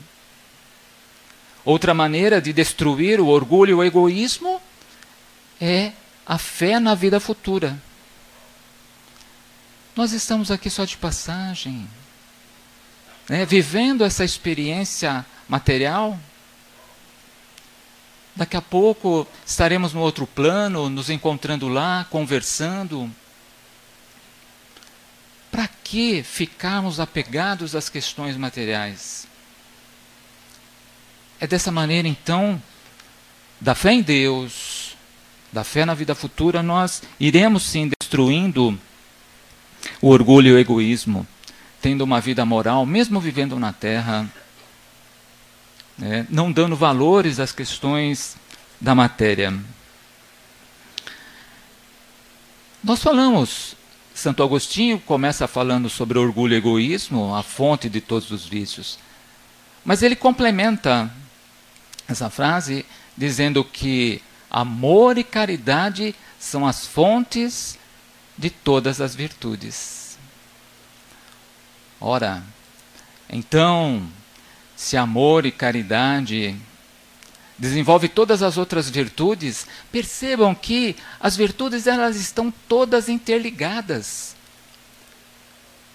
[1.65, 4.61] Outra maneira de destruir o orgulho e o egoísmo
[5.59, 5.91] é
[6.25, 7.77] a fé na vida futura.
[9.95, 11.87] Nós estamos aqui só de passagem,
[13.29, 16.17] né, vivendo essa experiência material.
[18.35, 23.11] Daqui a pouco estaremos no outro plano, nos encontrando lá, conversando
[25.51, 29.27] para que ficarmos apegados às questões materiais?
[31.39, 32.61] É dessa maneira, então,
[33.59, 34.95] da fé em Deus,
[35.51, 38.79] da fé na vida futura, nós iremos sim destruindo
[40.01, 41.27] o orgulho e o egoísmo,
[41.87, 44.29] tendo uma vida moral, mesmo vivendo na terra,
[45.97, 48.35] né, não dando valores às questões
[48.81, 49.57] da matéria.
[52.83, 53.77] Nós falamos
[54.13, 58.99] Santo Agostinho começa falando sobre orgulho e egoísmo, a fonte de todos os vícios.
[59.85, 61.09] Mas ele complementa
[62.05, 64.21] essa frase dizendo que
[64.51, 67.79] amor e caridade são as fontes
[68.37, 70.06] de todas as virtudes.
[71.99, 72.43] Ora,
[73.29, 74.07] então,
[74.75, 76.55] se amor e caridade
[77.57, 84.35] desenvolve todas as outras virtudes, percebam que as virtudes elas estão todas interligadas.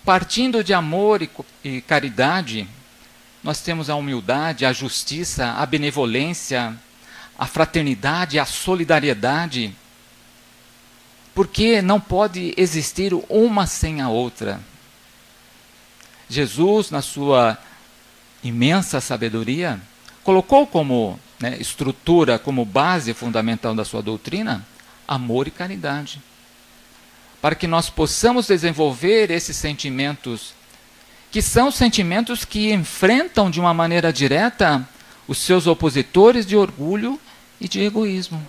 [0.04, 1.30] Partindo de amor e,
[1.62, 2.68] e caridade,
[3.42, 6.76] nós temos a humildade, a justiça, a benevolência,
[7.38, 9.72] a fraternidade, a solidariedade.
[11.32, 14.60] Porque não pode existir uma sem a outra.
[16.32, 17.58] Jesus, na sua
[18.42, 19.80] imensa sabedoria,
[20.24, 24.66] colocou como né, estrutura, como base fundamental da sua doutrina,
[25.06, 26.22] amor e caridade.
[27.40, 30.54] Para que nós possamos desenvolver esses sentimentos,
[31.30, 34.88] que são sentimentos que enfrentam de uma maneira direta
[35.26, 37.20] os seus opositores de orgulho
[37.60, 38.44] e de egoísmo.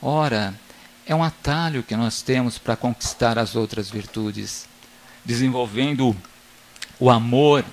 [0.00, 0.54] Ora,
[1.06, 4.68] é um atalho que nós temos para conquistar as outras virtudes,
[5.26, 6.16] desenvolvendo
[6.98, 7.64] o amor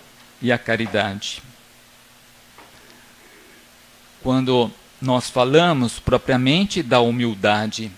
[0.42, 1.42] e a caridade.
[4.22, 7.92] Quando nós falamos propriamente da humildade,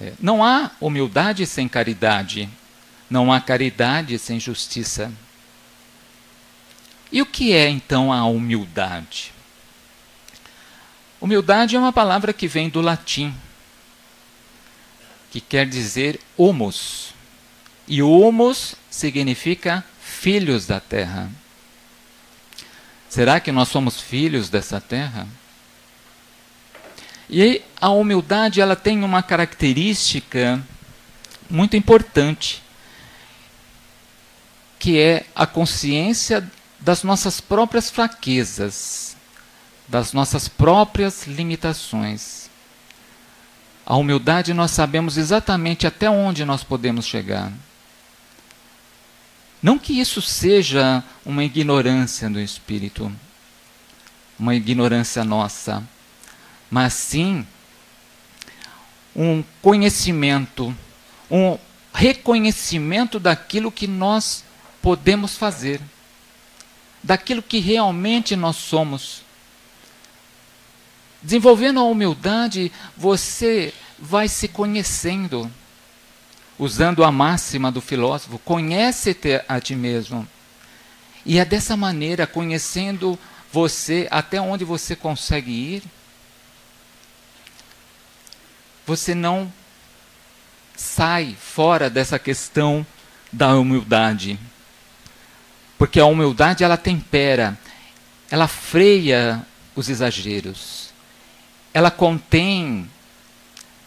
[0.00, 2.48] é, não há humildade sem caridade,
[3.08, 5.12] não há caridade sem justiça.
[7.12, 9.32] E o que é então a humildade?
[11.20, 13.34] Humildade é uma palavra que vem do latim,
[15.30, 17.15] que quer dizer humus.
[17.88, 21.30] E humus significa filhos da terra.
[23.08, 25.26] Será que nós somos filhos dessa terra?
[27.30, 30.62] E a humildade ela tem uma característica
[31.48, 32.62] muito importante,
[34.78, 39.16] que é a consciência das nossas próprias fraquezas,
[39.88, 42.50] das nossas próprias limitações.
[43.84, 47.52] A humildade nós sabemos exatamente até onde nós podemos chegar.
[49.66, 53.12] Não que isso seja uma ignorância do espírito,
[54.38, 55.82] uma ignorância nossa,
[56.70, 57.44] mas sim
[59.16, 60.72] um conhecimento,
[61.28, 61.58] um
[61.92, 64.44] reconhecimento daquilo que nós
[64.80, 65.80] podemos fazer
[67.02, 69.22] daquilo que realmente nós somos.
[71.20, 75.50] Desenvolvendo a humildade, você vai se conhecendo.
[76.58, 80.26] Usando a máxima do filósofo, conhece-te a ti mesmo.
[81.24, 83.18] E é dessa maneira, conhecendo
[83.52, 85.82] você até onde você consegue ir,
[88.86, 89.52] você não
[90.76, 92.86] sai fora dessa questão
[93.32, 94.38] da humildade.
[95.76, 97.58] Porque a humildade ela tempera,
[98.30, 100.90] ela freia os exageros.
[101.74, 102.88] Ela contém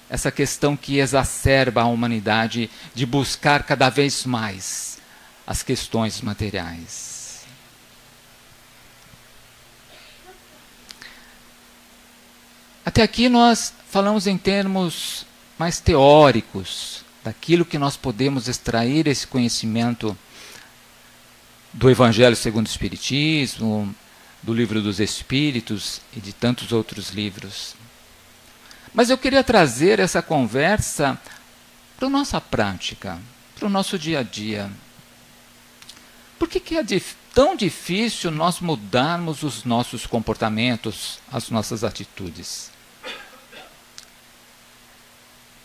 [0.09, 4.97] essa questão que exacerba a humanidade de buscar cada vez mais
[5.45, 7.45] as questões materiais.
[12.85, 15.25] Até aqui nós falamos em termos
[15.59, 20.17] mais teóricos, daquilo que nós podemos extrair esse conhecimento
[21.73, 23.93] do Evangelho segundo o Espiritismo,
[24.41, 27.75] do Livro dos Espíritos e de tantos outros livros.
[28.93, 31.19] Mas eu queria trazer essa conversa
[31.97, 33.19] para a nossa prática,
[33.55, 34.71] para o nosso dia a dia.
[36.37, 36.83] Por que, que é
[37.33, 42.71] tão difícil nós mudarmos os nossos comportamentos, as nossas atitudes?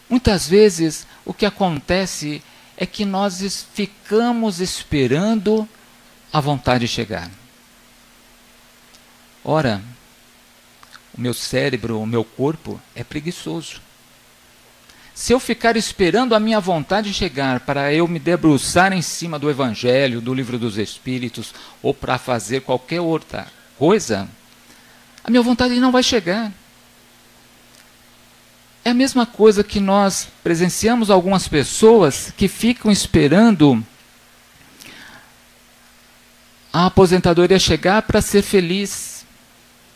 [0.09, 2.43] Muitas vezes o que acontece
[2.77, 5.69] é que nós ficamos esperando
[6.33, 7.31] a vontade de chegar.
[9.45, 9.83] Ora,
[11.17, 13.81] o meu cérebro, o meu corpo é preguiçoso.
[15.15, 19.49] Se eu ficar esperando a minha vontade chegar para eu me debruçar em cima do
[19.49, 23.47] Evangelho, do livro dos Espíritos, ou para fazer qualquer outra
[23.79, 24.29] coisa,
[25.23, 26.53] a minha vontade não vai chegar.
[28.85, 33.87] É a mesma coisa que nós presenciamos algumas pessoas que ficam esperando
[36.73, 39.14] a aposentadoria chegar para ser feliz,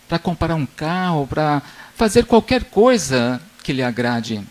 [0.08, 1.62] para comprar um carro, para
[1.94, 4.42] fazer qualquer coisa que lhe agrade.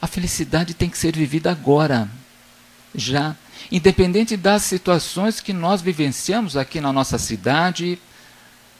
[0.00, 2.08] A felicidade tem que ser vivida agora,
[2.94, 3.36] já,
[3.70, 7.98] independente das situações que nós vivenciamos aqui na nossa cidade,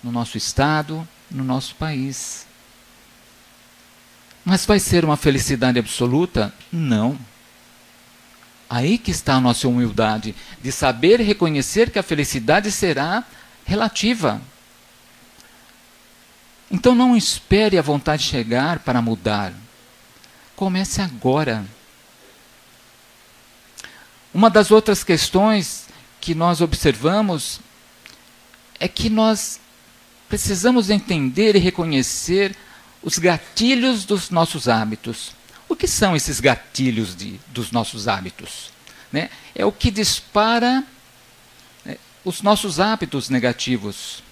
[0.03, 2.47] no nosso estado, no nosso país.
[4.45, 6.53] Mas vai ser uma felicidade absoluta?
[6.73, 7.17] Não.
[8.69, 13.25] Aí que está a nossa humildade, de saber reconhecer que a felicidade será
[13.65, 14.41] relativa.
[16.71, 19.53] Então não espere a vontade chegar para mudar.
[20.57, 21.65] Comece agora.
[24.33, 25.87] Uma das outras questões
[26.21, 27.61] que nós observamos
[28.81, 29.61] é que nós
[30.29, 32.57] precisamos entender e reconhecer
[33.03, 35.33] os gatilhos dos nossos hábitos.
[35.69, 38.73] O que são esses gatilhos de, dos nossos hábitos?
[39.13, 40.83] né, é o que dispara
[42.25, 44.23] os nossos hábitos negativos.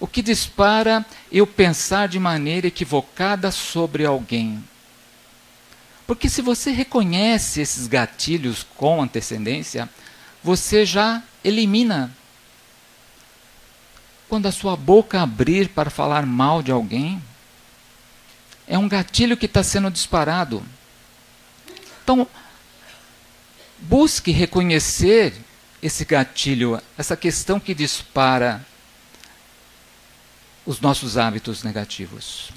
[0.00, 4.62] O que dispara eu pensar de maneira equivocada sobre alguém.
[6.06, 9.88] Porque se você reconhece esses gatilhos com antecedência,
[10.42, 12.10] você já elimina.
[14.28, 17.22] Quando a sua boca abrir para falar mal de alguém,
[18.66, 20.62] é um gatilho que está sendo disparado.
[22.02, 22.26] Então,
[23.78, 25.34] busque reconhecer
[25.82, 28.64] esse gatilho, essa questão que dispara
[30.64, 32.50] os nossos hábitos negativos.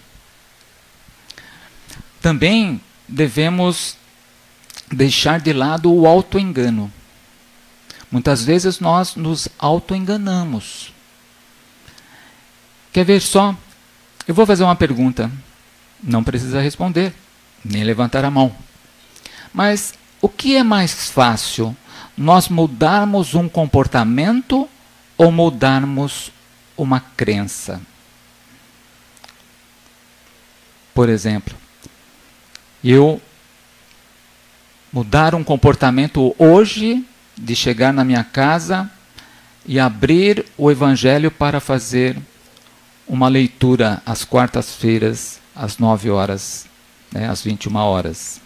[2.21, 3.97] Também devemos
[4.91, 6.91] deixar de lado o autoengano.
[8.11, 10.93] Muitas vezes nós nos autoenganamos.
[12.93, 13.55] Quer ver só?
[14.27, 15.31] Eu vou fazer uma pergunta.
[16.01, 17.13] Não precisa responder,
[17.63, 18.55] nem levantar a mão.
[19.51, 21.75] Mas o que é mais fácil?
[22.17, 24.69] Nós mudarmos um comportamento
[25.17, 26.31] ou mudarmos
[26.77, 27.81] uma crença?
[30.93, 31.55] Por exemplo,
[32.81, 33.21] eu
[34.93, 37.05] mudar um comportamento hoje
[37.37, 38.89] de chegar na minha casa
[39.65, 42.17] e abrir o Evangelho para fazer
[43.05, 46.65] uma leitura às quartas-feiras, às 9 horas,
[47.11, 48.39] né, às 21 horas.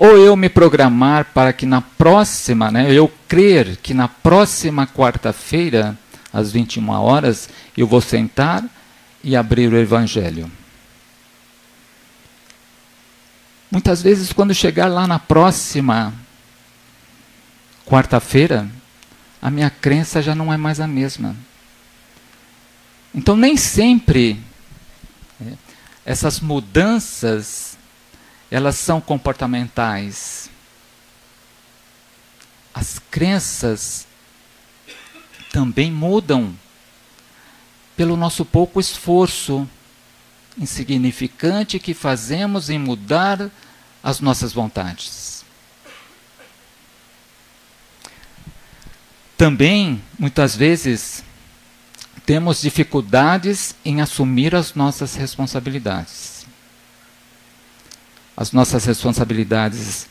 [0.00, 5.94] Ou eu me programar para que na próxima, né, eu crer que na próxima quarta-feira,
[6.32, 8.64] às 21 horas, eu vou sentar
[9.22, 10.50] e abrir o Evangelho.
[13.70, 16.14] Muitas vezes, quando chegar lá na próxima
[17.84, 18.66] quarta-feira,
[19.42, 21.36] a minha crença já não é mais a mesma.
[23.14, 24.40] Então, nem sempre
[25.38, 25.58] né,
[26.06, 27.69] essas mudanças
[28.50, 30.50] elas são comportamentais.
[32.74, 34.06] As crenças
[35.52, 36.54] também mudam
[37.96, 39.68] pelo nosso pouco esforço
[40.58, 43.50] insignificante que fazemos em mudar
[44.02, 45.44] as nossas vontades.
[49.36, 51.24] Também, muitas vezes,
[52.26, 56.39] temos dificuldades em assumir as nossas responsabilidades.
[58.36, 60.08] As nossas responsabilidades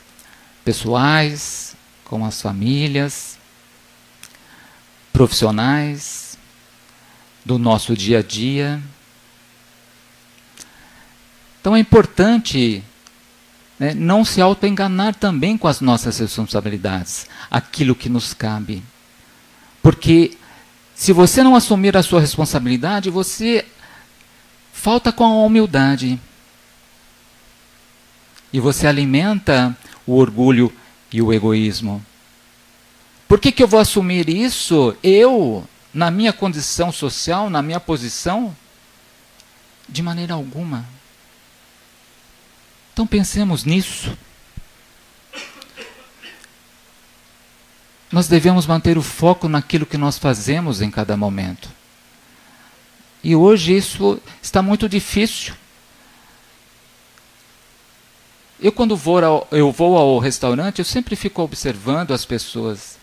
[0.64, 3.38] pessoais, com as famílias,
[5.12, 6.38] profissionais,
[7.44, 8.82] do nosso dia a dia.
[11.60, 12.84] Então é importante
[13.80, 18.84] né, não se autoenganar também com as nossas responsabilidades, aquilo que nos cabe.
[19.82, 20.38] Porque
[20.94, 23.66] se você não assumir a sua responsabilidade, você
[24.74, 26.20] falta com a humildade.
[28.52, 30.74] E você alimenta o orgulho
[31.12, 32.04] e o egoísmo.
[33.28, 34.96] Por que, que eu vou assumir isso?
[35.04, 38.56] Eu, na minha condição social, na minha posição?
[39.88, 40.86] De maneira alguma.
[42.94, 44.18] Então pensemos nisso.
[48.12, 51.70] Nós devemos manter o foco naquilo que nós fazemos em cada momento.
[53.24, 55.54] E hoje isso está muito difícil.
[58.62, 62.98] Eu quando vou ao, eu vou ao restaurante, eu sempre fico observando as pessoas.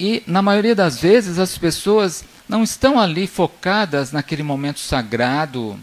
[0.00, 5.78] E na maioria das vezes as pessoas não estão ali focadas naquele momento sagrado,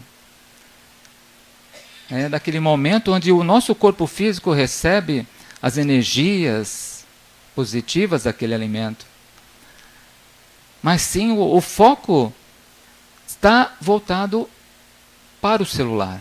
[2.10, 5.26] é momento onde o nosso corpo físico recebe
[5.60, 7.04] as energias
[7.54, 9.04] positivas daquele alimento.
[10.80, 12.32] Mas sim, o, o foco
[13.26, 14.48] está voltado
[15.40, 16.20] para o celular.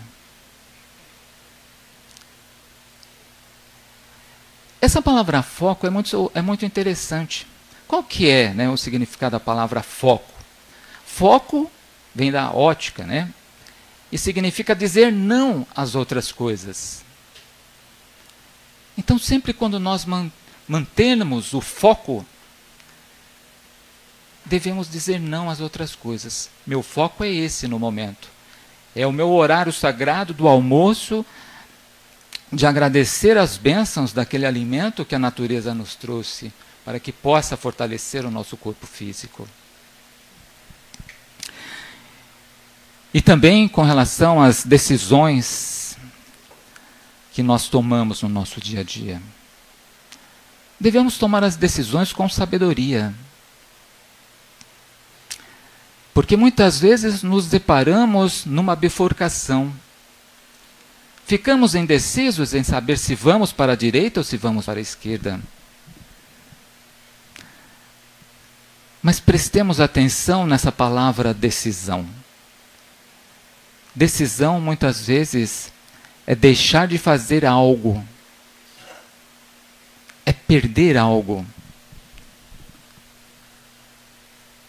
[4.86, 7.48] Essa palavra foco é muito, é muito interessante.
[7.88, 10.32] Qual que é né, o significado da palavra foco?
[11.04, 11.72] Foco
[12.14, 13.34] vem da ótica, né?
[14.12, 17.04] e significa dizer não às outras coisas.
[18.98, 20.32] Então, sempre quando nós man
[20.68, 22.24] mantemos o foco,
[24.46, 26.50] devemos dizer não às outras coisas.
[26.66, 28.30] Meu foco é esse no momento.
[28.96, 31.26] É o meu horário sagrado do almoço,
[32.52, 38.26] de agradecer as bênçãos daquele alimento que a natureza nos trouxe, para que possa fortalecer
[38.26, 39.48] o nosso corpo físico.
[43.14, 45.98] E também com relação às decisões
[47.32, 49.22] que nós tomamos no nosso dia a dia.
[50.80, 53.14] Devemos tomar as decisões com sabedoria.
[56.14, 59.74] Porque muitas vezes nos deparamos numa bifurcação.
[61.26, 65.42] Ficamos indecisos em saber se vamos para a direita ou se vamos para a esquerda.
[69.02, 72.08] Mas prestemos atenção nessa palavra decisão.
[73.96, 75.72] Decisão, muitas vezes,
[76.28, 78.06] é deixar de fazer algo,
[80.26, 81.46] é perder algo.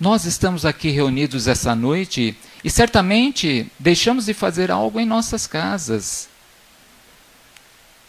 [0.01, 6.29] Nós estamos aqui reunidos essa noite e certamente deixamos de fazer algo em nossas casas.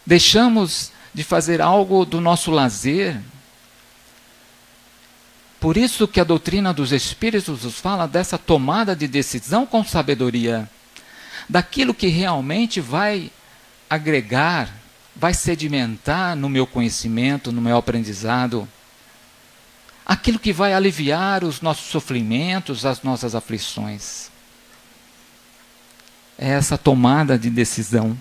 [0.08, 3.20] Deixamos de fazer algo do nosso lazer.
[5.60, 10.70] Por isso que a doutrina dos espíritos nos fala dessa tomada de decisão com sabedoria,
[11.50, 13.30] daquilo que realmente vai
[13.90, 14.74] agregar,
[15.14, 18.66] vai sedimentar no meu conhecimento, no meu aprendizado
[20.06, 24.32] aquilo que vai aliviar os nossos sofrimentos, as nossas aflições.
[26.38, 28.18] É essa tomada de decisão.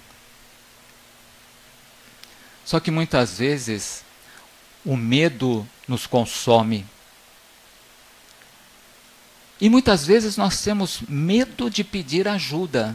[2.66, 4.04] Só que muitas vezes
[4.84, 6.84] o medo nos consome.
[9.58, 12.94] E muitas vezes nós temos medo de pedir ajuda.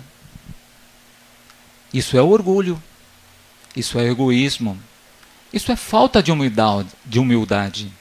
[1.92, 2.82] Isso é orgulho.
[3.76, 4.78] Isso é egoísmo.
[5.52, 6.90] Isso é falta de humildade.
[7.06, 7.92] De humildade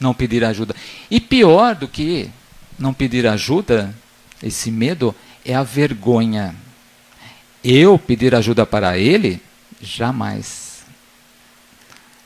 [0.00, 0.74] não pedir ajuda.
[1.10, 2.30] E pior do que
[2.78, 3.94] não pedir ajuda,
[4.42, 5.14] esse medo,
[5.44, 6.56] é a vergonha.
[7.62, 9.42] Eu pedir ajuda para ele?
[9.80, 10.84] Jamais.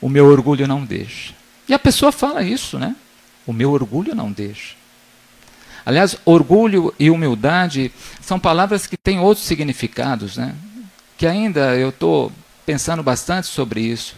[0.01, 1.35] O meu orgulho não deixa.
[1.69, 2.95] E a pessoa fala isso, né?
[3.47, 4.75] O meu orgulho não deixa.
[5.87, 10.55] Aliás, orgulho e humildade são palavras que têm outros significados, né?
[11.17, 12.33] Que ainda eu estou
[12.65, 14.17] pensando bastante sobre isso.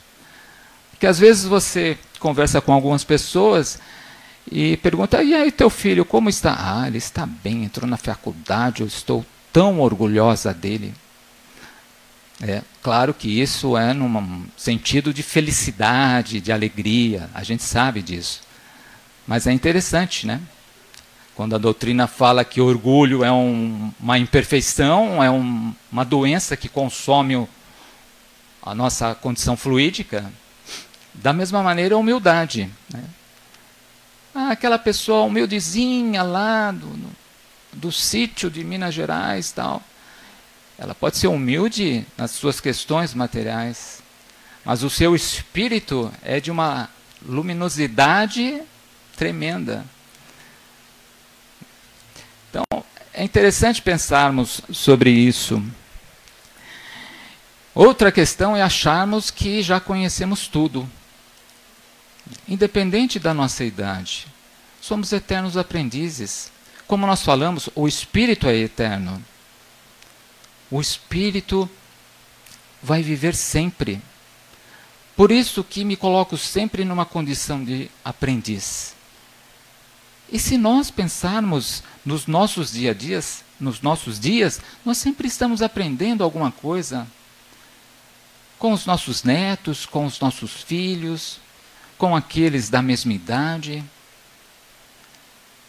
[0.91, 3.79] Porque às vezes você conversa com algumas pessoas
[4.51, 6.57] e pergunta: e aí, teu filho, como está?
[6.59, 10.95] Ah, ele está bem, entrou na faculdade, eu estou tão orgulhosa dele.
[12.41, 18.43] É claro que isso é num sentido de felicidade, de alegria, a gente sabe disso.
[19.27, 20.41] Mas é interessante, né?
[21.35, 26.69] Quando a doutrina fala que orgulho é um, uma imperfeição, é um, uma doença que
[26.69, 27.49] consome o,
[28.63, 30.31] a nossa condição fluídica,
[31.15, 32.71] da mesma maneira, a humildade.
[32.93, 33.05] Né?
[34.35, 37.11] Ah, aquela pessoa humildezinha lá do, do,
[37.73, 39.83] do sítio de Minas Gerais tal.
[40.79, 44.03] Ela pode ser humilde nas suas questões materiais,
[44.65, 46.89] mas o seu espírito é de uma
[47.25, 48.63] luminosidade
[49.17, 49.85] tremenda.
[52.51, 55.63] Então, é interessante pensarmos sobre isso.
[57.75, 60.89] Outra questão é acharmos que já conhecemos tudo
[62.49, 64.27] independente da nossa idade.
[64.81, 66.51] Somos eternos aprendizes.
[66.87, 69.23] Como nós falamos, o espírito é eterno.
[70.71, 71.69] O espírito
[72.83, 74.01] vai viver sempre.
[75.17, 78.95] Por isso que me coloco sempre numa condição de aprendiz.
[80.31, 85.63] E se nós pensarmos nos nossos dia a dias, nos nossos dias, nós sempre estamos
[85.63, 87.07] aprendendo alguma coisa
[88.59, 91.39] com os nossos netos, com os nossos filhos,
[91.97, 93.85] com aqueles da mesma idade?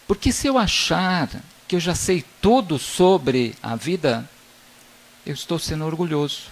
[0.06, 1.28] Porque se eu achar
[1.66, 4.28] que eu já sei tudo sobre a vida,
[5.28, 6.44] eu estou sendo orgulhoso.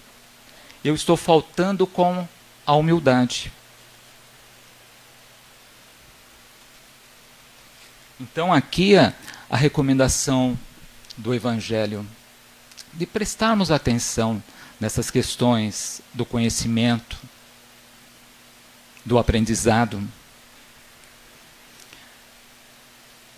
[0.85, 2.29] Eu estou faltando com
[2.67, 3.51] a humildade.
[8.21, 9.15] Então, aqui a,
[9.49, 10.59] a recomendação
[11.17, 12.07] do Evangelho
[12.93, 14.43] de prestarmos atenção
[14.79, 17.17] nessas questões do conhecimento,
[19.07, 20.07] do aprendizado,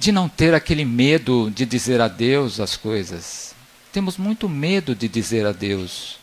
[0.01, 3.55] de não ter aquele medo de dizer a Deus as coisas.
[3.93, 6.19] Temos muito medo de dizer a Deus.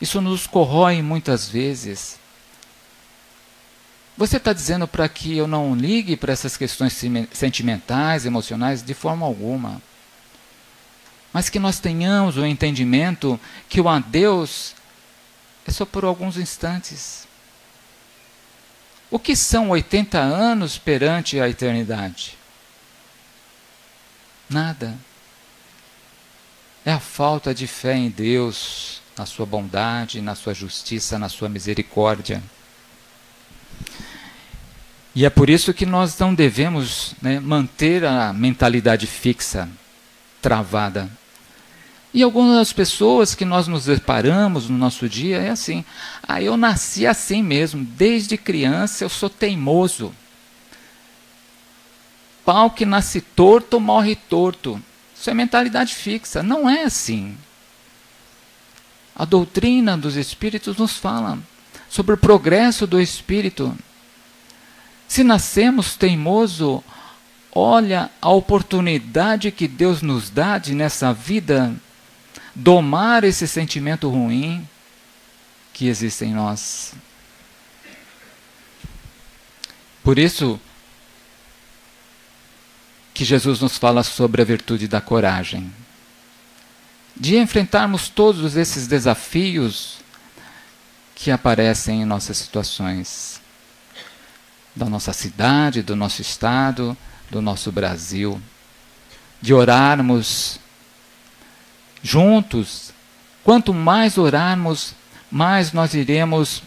[0.00, 2.18] Isso nos corrói muitas vezes.
[4.16, 6.98] Você está dizendo para que eu não ligue para essas questões
[7.32, 9.80] sentimentais, emocionais, de forma alguma.
[11.32, 14.74] Mas que nós tenhamos o entendimento que o adeus
[15.66, 17.26] é só por alguns instantes.
[19.10, 22.36] O que são 80 anos perante a eternidade?
[24.48, 24.98] Nada.
[26.84, 31.48] É a falta de fé em Deus, na sua bondade, na sua justiça, na sua
[31.48, 32.42] misericórdia.
[35.14, 39.68] E é por isso que nós não devemos né, manter a mentalidade fixa,
[40.40, 41.10] travada.
[42.14, 45.84] E algumas pessoas que nós nos deparamos no nosso dia é assim:
[46.26, 50.12] ah, eu nasci assim mesmo, desde criança eu sou teimoso.
[52.44, 54.82] Pau que nasce torto morre torto.
[55.22, 56.42] Isso é mentalidade fixa.
[56.42, 57.38] Não é assim.
[59.14, 61.38] A doutrina dos espíritos nos fala
[61.88, 63.72] sobre o progresso do espírito.
[65.06, 66.82] Se nascemos teimoso,
[67.54, 71.72] olha a oportunidade que Deus nos dá de nessa vida
[72.52, 74.68] domar esse sentimento ruim
[75.72, 76.94] que existe em nós.
[80.02, 80.60] Por isso
[83.14, 85.72] que Jesus nos fala sobre a virtude da coragem.
[87.14, 89.98] De enfrentarmos todos esses desafios
[91.14, 93.40] que aparecem em nossas situações,
[94.74, 96.96] da nossa cidade, do nosso estado,
[97.30, 98.40] do nosso Brasil,
[99.40, 100.58] de orarmos
[102.02, 102.92] juntos.
[103.44, 104.94] Quanto mais orarmos,
[105.30, 106.62] mais nós iremos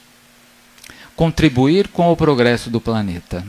[1.15, 3.45] contribuir com o progresso do planeta.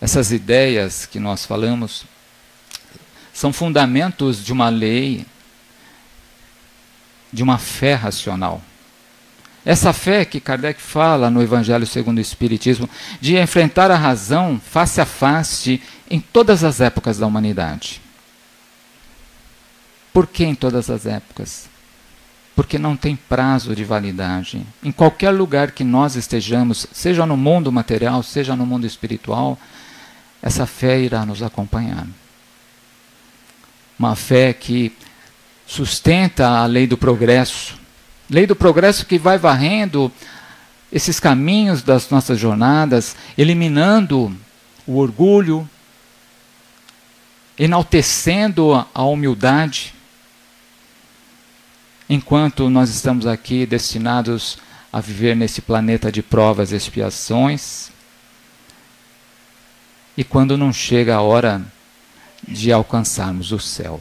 [0.00, 2.04] Essas ideias que nós falamos
[3.32, 5.26] são fundamentos de uma lei,
[7.32, 8.62] de uma fé racional.
[9.64, 12.88] Essa fé que Kardec fala no Evangelho segundo o Espiritismo,
[13.20, 18.00] de enfrentar a razão face a face em todas as épocas da humanidade.
[20.12, 21.68] Por que em todas as épocas?
[22.56, 24.66] Porque não tem prazo de validade.
[24.82, 29.58] Em qualquer lugar que nós estejamos, seja no mundo material, seja no mundo espiritual,
[30.42, 32.06] essa fé irá nos acompanhar.
[33.98, 34.92] Uma fé que
[35.66, 37.78] sustenta a lei do progresso,
[38.30, 40.12] Lei do progresso que vai varrendo
[40.92, 44.36] esses caminhos das nossas jornadas, eliminando
[44.86, 45.68] o orgulho,
[47.58, 49.94] enaltecendo a humildade,
[52.08, 54.58] enquanto nós estamos aqui destinados
[54.92, 57.90] a viver nesse planeta de provas e expiações,
[60.18, 61.62] e quando não chega a hora
[62.42, 64.00] de alcançarmos o céu.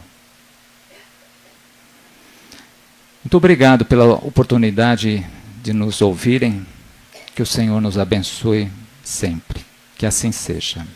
[3.23, 5.23] Muito obrigado pela oportunidade
[5.61, 6.65] de nos ouvirem.
[7.35, 8.67] Que o Senhor nos abençoe
[9.03, 9.63] sempre.
[9.95, 10.87] Que assim seja.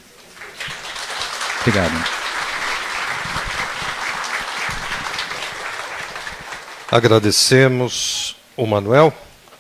[1.60, 2.04] Obrigado.
[6.90, 9.14] Agradecemos o Manuel,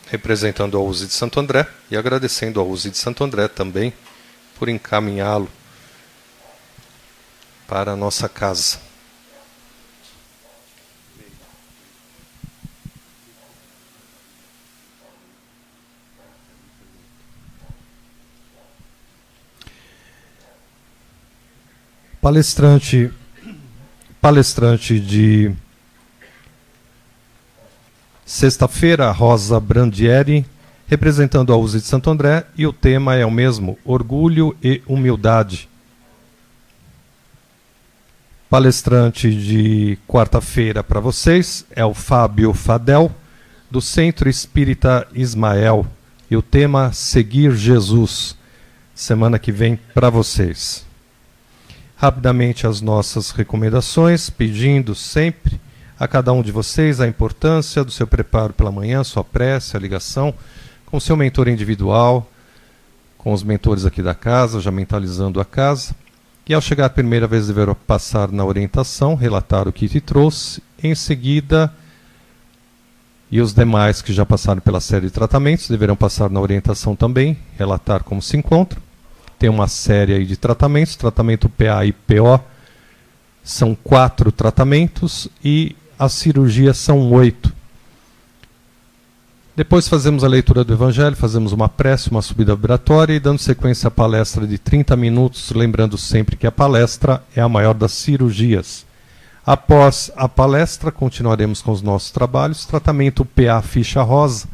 [0.09, 3.93] representando a USE de Santo André, e agradecendo a USE de Santo André também
[4.61, 5.49] por encaminhá-lo
[7.67, 8.79] para a nossa casa.
[22.21, 23.11] Palestrante,
[24.21, 25.55] palestrante de
[28.23, 30.45] sexta-feira, Rosa Brandieri,
[30.91, 35.69] representando a USE de Santo André, e o tema é o mesmo: orgulho e humildade.
[38.49, 43.09] Palestrante de quarta-feira para vocês é o Fábio Fadel,
[43.71, 45.87] do Centro Espírita Ismael,
[46.29, 48.35] e o tema Seguir Jesus.
[48.93, 50.85] Semana que vem para vocês
[51.95, 55.61] rapidamente as nossas recomendações, pedindo sempre
[55.99, 59.79] a cada um de vocês a importância do seu preparo pela manhã, sua prece, a
[59.79, 60.33] ligação
[60.91, 62.29] com seu mentor individual,
[63.17, 65.95] com os mentores aqui da casa, já mentalizando a casa.
[66.47, 70.61] E ao chegar a primeira vez deverá passar na orientação, relatar o que te trouxe,
[70.83, 71.73] em seguida
[73.31, 77.37] e os demais que já passaram pela série de tratamentos deverão passar na orientação também,
[77.57, 78.81] relatar como se encontram
[79.41, 82.39] tem uma série aí de tratamentos, tratamento PA e PO
[83.43, 87.51] são quatro tratamentos e as cirurgias são oito.
[89.53, 93.89] Depois fazemos a leitura do Evangelho, fazemos uma prece, uma subida vibratória e dando sequência
[93.89, 98.85] à palestra de 30 minutos, lembrando sempre que a palestra é a maior das cirurgias.
[99.45, 104.47] Após a palestra, continuaremos com os nossos trabalhos, tratamento PA ficha rosa,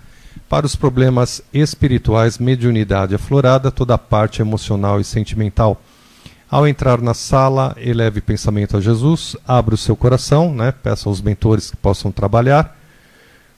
[0.50, 5.80] para os problemas espirituais, mediunidade aflorada, toda a parte emocional e sentimental.
[6.50, 10.72] Ao entrar na sala, eleve pensamento a Jesus, abra o seu coração, né?
[10.72, 12.76] peça aos mentores que possam trabalhar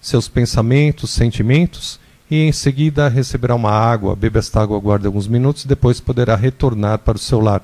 [0.02, 5.66] seus pensamentos, sentimentos, e em seguida receberá uma água, beba esta água, aguarde alguns minutos,
[5.66, 7.64] depois poderá retornar para o seu lar.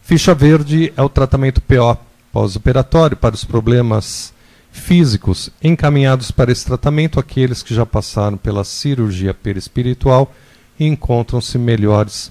[0.00, 1.98] Ficha verde é o tratamento PO,
[2.32, 4.32] pós-operatório, para os problemas
[4.70, 10.32] físicos encaminhados para esse tratamento aqueles que já passaram pela cirurgia perispiritual
[10.78, 12.30] e encontram-se melhores.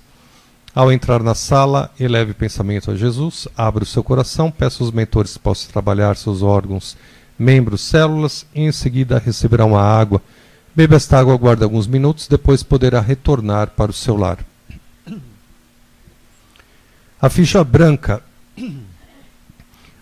[0.74, 4.92] Ao entrar na sala, eleve o pensamento a Jesus, abra o seu coração, peça aos
[4.92, 6.96] mentores que possam trabalhar seus órgãos,
[7.38, 10.22] membros, células, e em seguida receberá uma água.
[10.76, 14.40] Beba esta água, aguarde alguns minutos, depois poderá retornar para o seu lar.
[17.22, 18.22] A ficha branca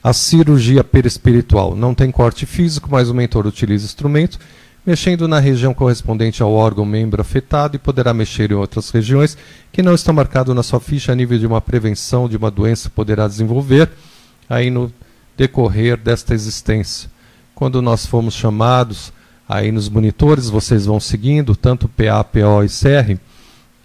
[0.03, 4.38] A cirurgia perispiritual não tem corte físico, mas o mentor utiliza instrumento,
[4.86, 9.38] mexendo na região correspondente ao órgão membro afetado e poderá mexer em outras regiões
[9.71, 12.89] que não estão marcadas na sua ficha a nível de uma prevenção de uma doença
[12.89, 13.89] poderá desenvolver
[14.49, 14.91] aí no
[15.38, 17.09] decorrer desta existência.
[17.56, 19.14] Quando nós fomos chamados
[19.47, 23.20] aí nos monitores, vocês vão seguindo, tanto PA, PO e CR,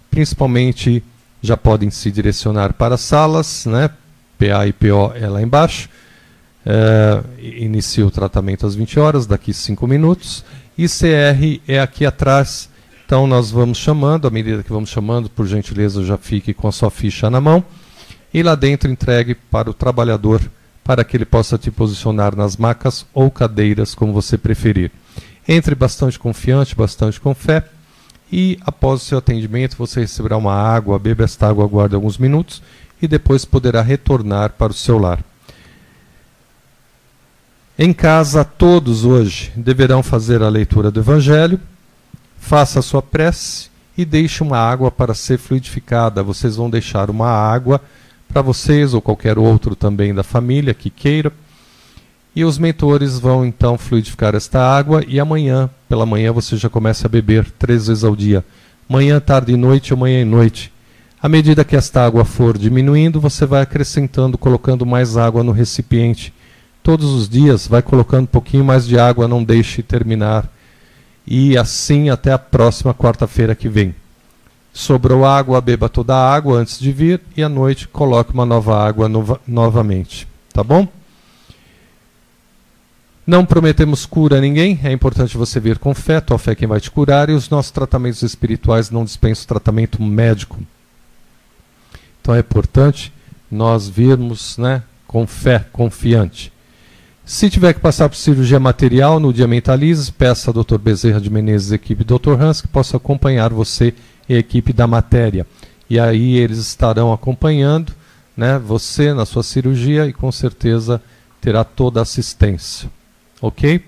[0.09, 1.03] principalmente
[1.41, 3.89] já podem se direcionar para salas, né?
[4.37, 5.89] PA e PO é lá embaixo
[6.65, 10.43] é, inicia o tratamento às 20 horas, daqui 5 minutos.
[10.77, 12.69] ICR é aqui atrás.
[13.05, 16.71] Então nós vamos chamando, à medida que vamos chamando, por gentileza, já fique com a
[16.71, 17.63] sua ficha na mão.
[18.31, 20.39] E lá dentro entregue para o trabalhador,
[20.89, 24.91] para que ele possa te posicionar nas macas ou cadeiras, como você preferir.
[25.47, 27.63] Entre bastante confiante, bastante com fé.
[28.31, 32.63] E após o seu atendimento, você receberá uma água, beba esta água, aguarde alguns minutos
[32.99, 35.23] e depois poderá retornar para o seu lar.
[37.77, 41.59] Em casa, todos hoje deverão fazer a leitura do Evangelho,
[42.39, 46.23] faça a sua prece e deixe uma água para ser fluidificada.
[46.23, 47.79] Vocês vão deixar uma água
[48.31, 51.33] para vocês ou qualquer outro também da família que queira.
[52.35, 57.07] E os mentores vão então fluidificar esta água e amanhã, pela manhã, você já começa
[57.07, 58.45] a beber três vezes ao dia.
[58.87, 60.71] Manhã, tarde e noite ou manhã e noite.
[61.21, 66.33] À medida que esta água for diminuindo, você vai acrescentando, colocando mais água no recipiente
[66.81, 70.49] todos os dias, vai colocando um pouquinho mais de água, não deixe terminar.
[71.27, 73.93] E assim até a próxima quarta-feira que vem.
[74.79, 78.81] Sobrou água, beba toda a água antes de vir e à noite coloque uma nova
[78.81, 80.25] água nova, novamente.
[80.53, 80.87] Tá bom?
[83.27, 86.65] Não prometemos cura a ninguém, é importante você vir com fé, tua fé é quem
[86.65, 90.57] vai te curar, e os nossos tratamentos espirituais não dispensam tratamento médico.
[92.21, 93.11] Então é importante
[93.51, 96.53] nós virmos né, com fé, confiante.
[97.25, 100.77] Se tiver que passar por cirurgia material no dia Mentalize, peça ao Dr.
[100.77, 102.41] Bezerra de Menezes, equipe Dr.
[102.41, 103.93] Hans, que possa acompanhar você
[104.29, 105.45] e a equipe da matéria.
[105.89, 107.91] E aí eles estarão acompanhando
[108.37, 111.01] né, você na sua cirurgia e com certeza
[111.41, 112.89] terá toda a assistência.
[113.41, 113.83] Ok?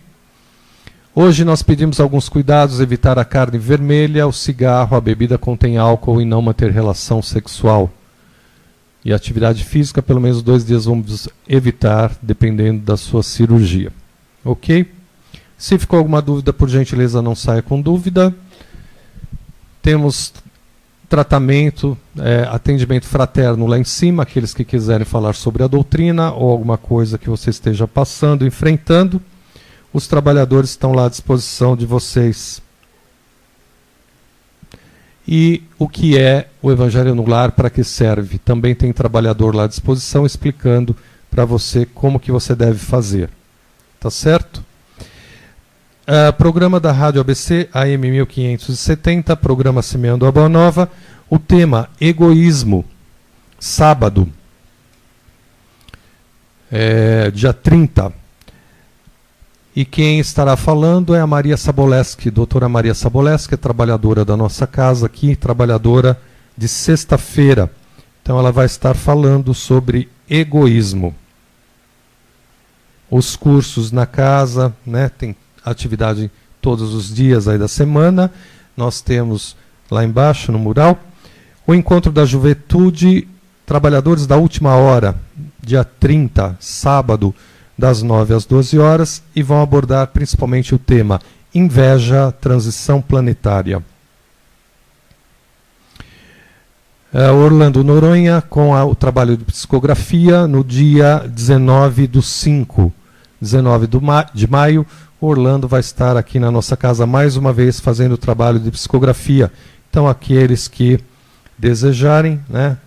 [1.13, 6.21] Hoje nós pedimos alguns cuidados, evitar a carne vermelha, o cigarro, a bebida contém álcool
[6.21, 7.91] e não manter relação sexual.
[9.03, 13.91] E atividade física, pelo menos dois dias vamos evitar, dependendo da sua cirurgia.
[14.43, 14.89] Ok?
[15.57, 18.33] Se ficou alguma dúvida, por gentileza, não saia com dúvida.
[19.81, 20.33] Temos
[21.09, 26.49] tratamento, é, atendimento fraterno lá em cima, aqueles que quiserem falar sobre a doutrina ou
[26.51, 29.21] alguma coisa que você esteja passando, enfrentando.
[29.91, 32.61] Os trabalhadores estão lá à disposição de vocês
[35.27, 38.37] e o que é o Evangelho no Lar, para que serve.
[38.37, 40.95] Também tem trabalhador lá à disposição explicando
[41.29, 43.29] para você como que você deve fazer.
[43.99, 44.63] Tá certo?
[46.01, 50.89] Uh, programa da Rádio ABC, AM 1570, programa Semeando a Boa Nova.
[51.29, 52.83] O tema Egoísmo,
[53.59, 54.27] sábado,
[56.71, 58.11] é, dia 30.
[59.75, 64.65] E quem estará falando é a Maria Saboleski, doutora Maria Saboleski, é trabalhadora da nossa
[64.65, 66.19] casa aqui, trabalhadora
[66.57, 67.71] de sexta-feira.
[68.23, 71.15] Então ela vai estar falando sobre egoísmo.
[73.09, 76.31] Os cursos na casa, né, tem atividade
[76.61, 78.31] todos os dias aí da semana.
[78.75, 79.55] Nós temos
[79.89, 80.99] lá embaixo no mural
[81.65, 83.27] o encontro da juventude,
[83.65, 85.15] trabalhadores da última hora,
[85.61, 87.33] dia 30, sábado,
[87.77, 91.21] das 9 às 12 horas, e vão abordar principalmente o tema
[91.53, 93.83] Inveja, Transição Planetária.
[97.13, 102.93] É, Orlando Noronha com a, o trabalho de psicografia no dia 19 do 5.
[103.41, 104.85] 19 do ma de maio,
[105.27, 109.51] Orlando vai estar aqui na nossa casa mais uma vez fazendo o trabalho de psicografia.
[109.89, 110.99] Então, aqueles que
[111.57, 112.77] desejarem, né,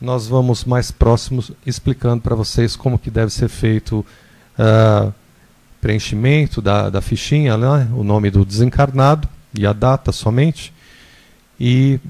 [0.00, 4.04] nós vamos mais próximos explicando para vocês como que deve ser feito
[4.58, 5.12] uh,
[5.80, 7.88] preenchimento da, da fichinha, né?
[7.92, 10.72] o nome do desencarnado e a data somente.
[11.60, 12.00] E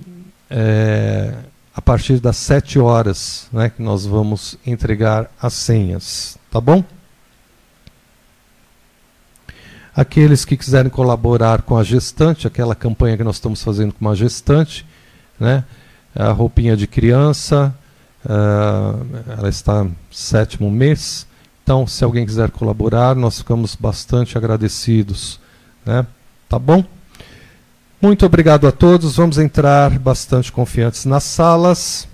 [0.49, 1.35] é,
[1.75, 6.39] a partir das 7 horas né, que nós vamos entregar as senhas.
[6.51, 6.85] Tá bom?
[9.95, 14.15] Aqueles que quiserem colaborar com a gestante, aquela campanha que nós estamos fazendo com a
[14.15, 14.87] gestante,
[15.39, 15.65] né,
[16.15, 17.75] a roupinha de criança,
[18.25, 19.05] Uh,
[19.37, 21.27] ela está no sétimo mês.
[21.63, 25.41] Então, se alguém quiser colaborar, nós ficamos bastante agradecidos.
[25.85, 26.07] Né?
[26.49, 26.85] Tá bom?
[28.01, 29.17] Muito obrigado a todos.
[29.17, 32.09] Vamos entrar bastante confiantes nas salas.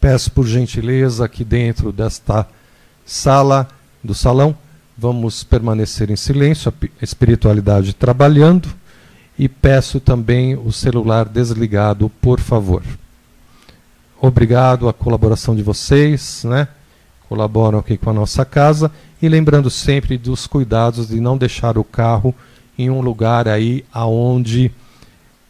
[0.00, 2.46] Peço por gentileza aqui dentro desta
[3.04, 3.68] sala
[4.02, 4.56] do salão.
[4.98, 8.68] Vamos permanecer em silêncio, a espiritualidade trabalhando
[9.38, 12.82] e peço também o celular desligado, por favor.
[14.20, 16.68] Obrigado à colaboração de vocês, né?
[17.28, 18.90] Colaboram aqui com a nossa casa
[19.20, 22.34] e lembrando sempre dos cuidados de não deixar o carro
[22.78, 24.72] em um lugar aí aonde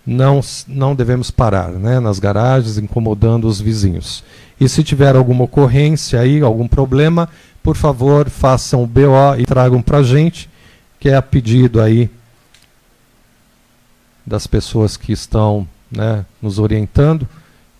[0.06, 1.98] não, não devemos parar, né?
[1.98, 4.22] nas garagens, incomodando os vizinhos.
[4.58, 7.28] E se tiver alguma ocorrência aí, algum problema,
[7.66, 10.48] por favor, façam o BO e tragam para a gente,
[11.00, 12.08] que é a pedido aí
[14.24, 17.28] das pessoas que estão né, nos orientando.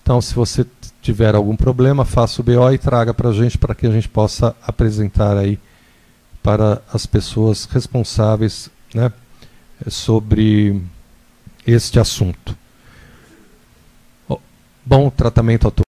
[0.03, 0.65] Então, se você
[1.01, 4.09] tiver algum problema, faça o BO e traga para a gente, para que a gente
[4.09, 5.57] possa apresentar aí
[6.43, 9.09] para as pessoas responsáveis né,
[9.87, 10.81] sobre
[11.65, 12.57] este assunto.
[14.85, 15.85] Bom tratamento a todos.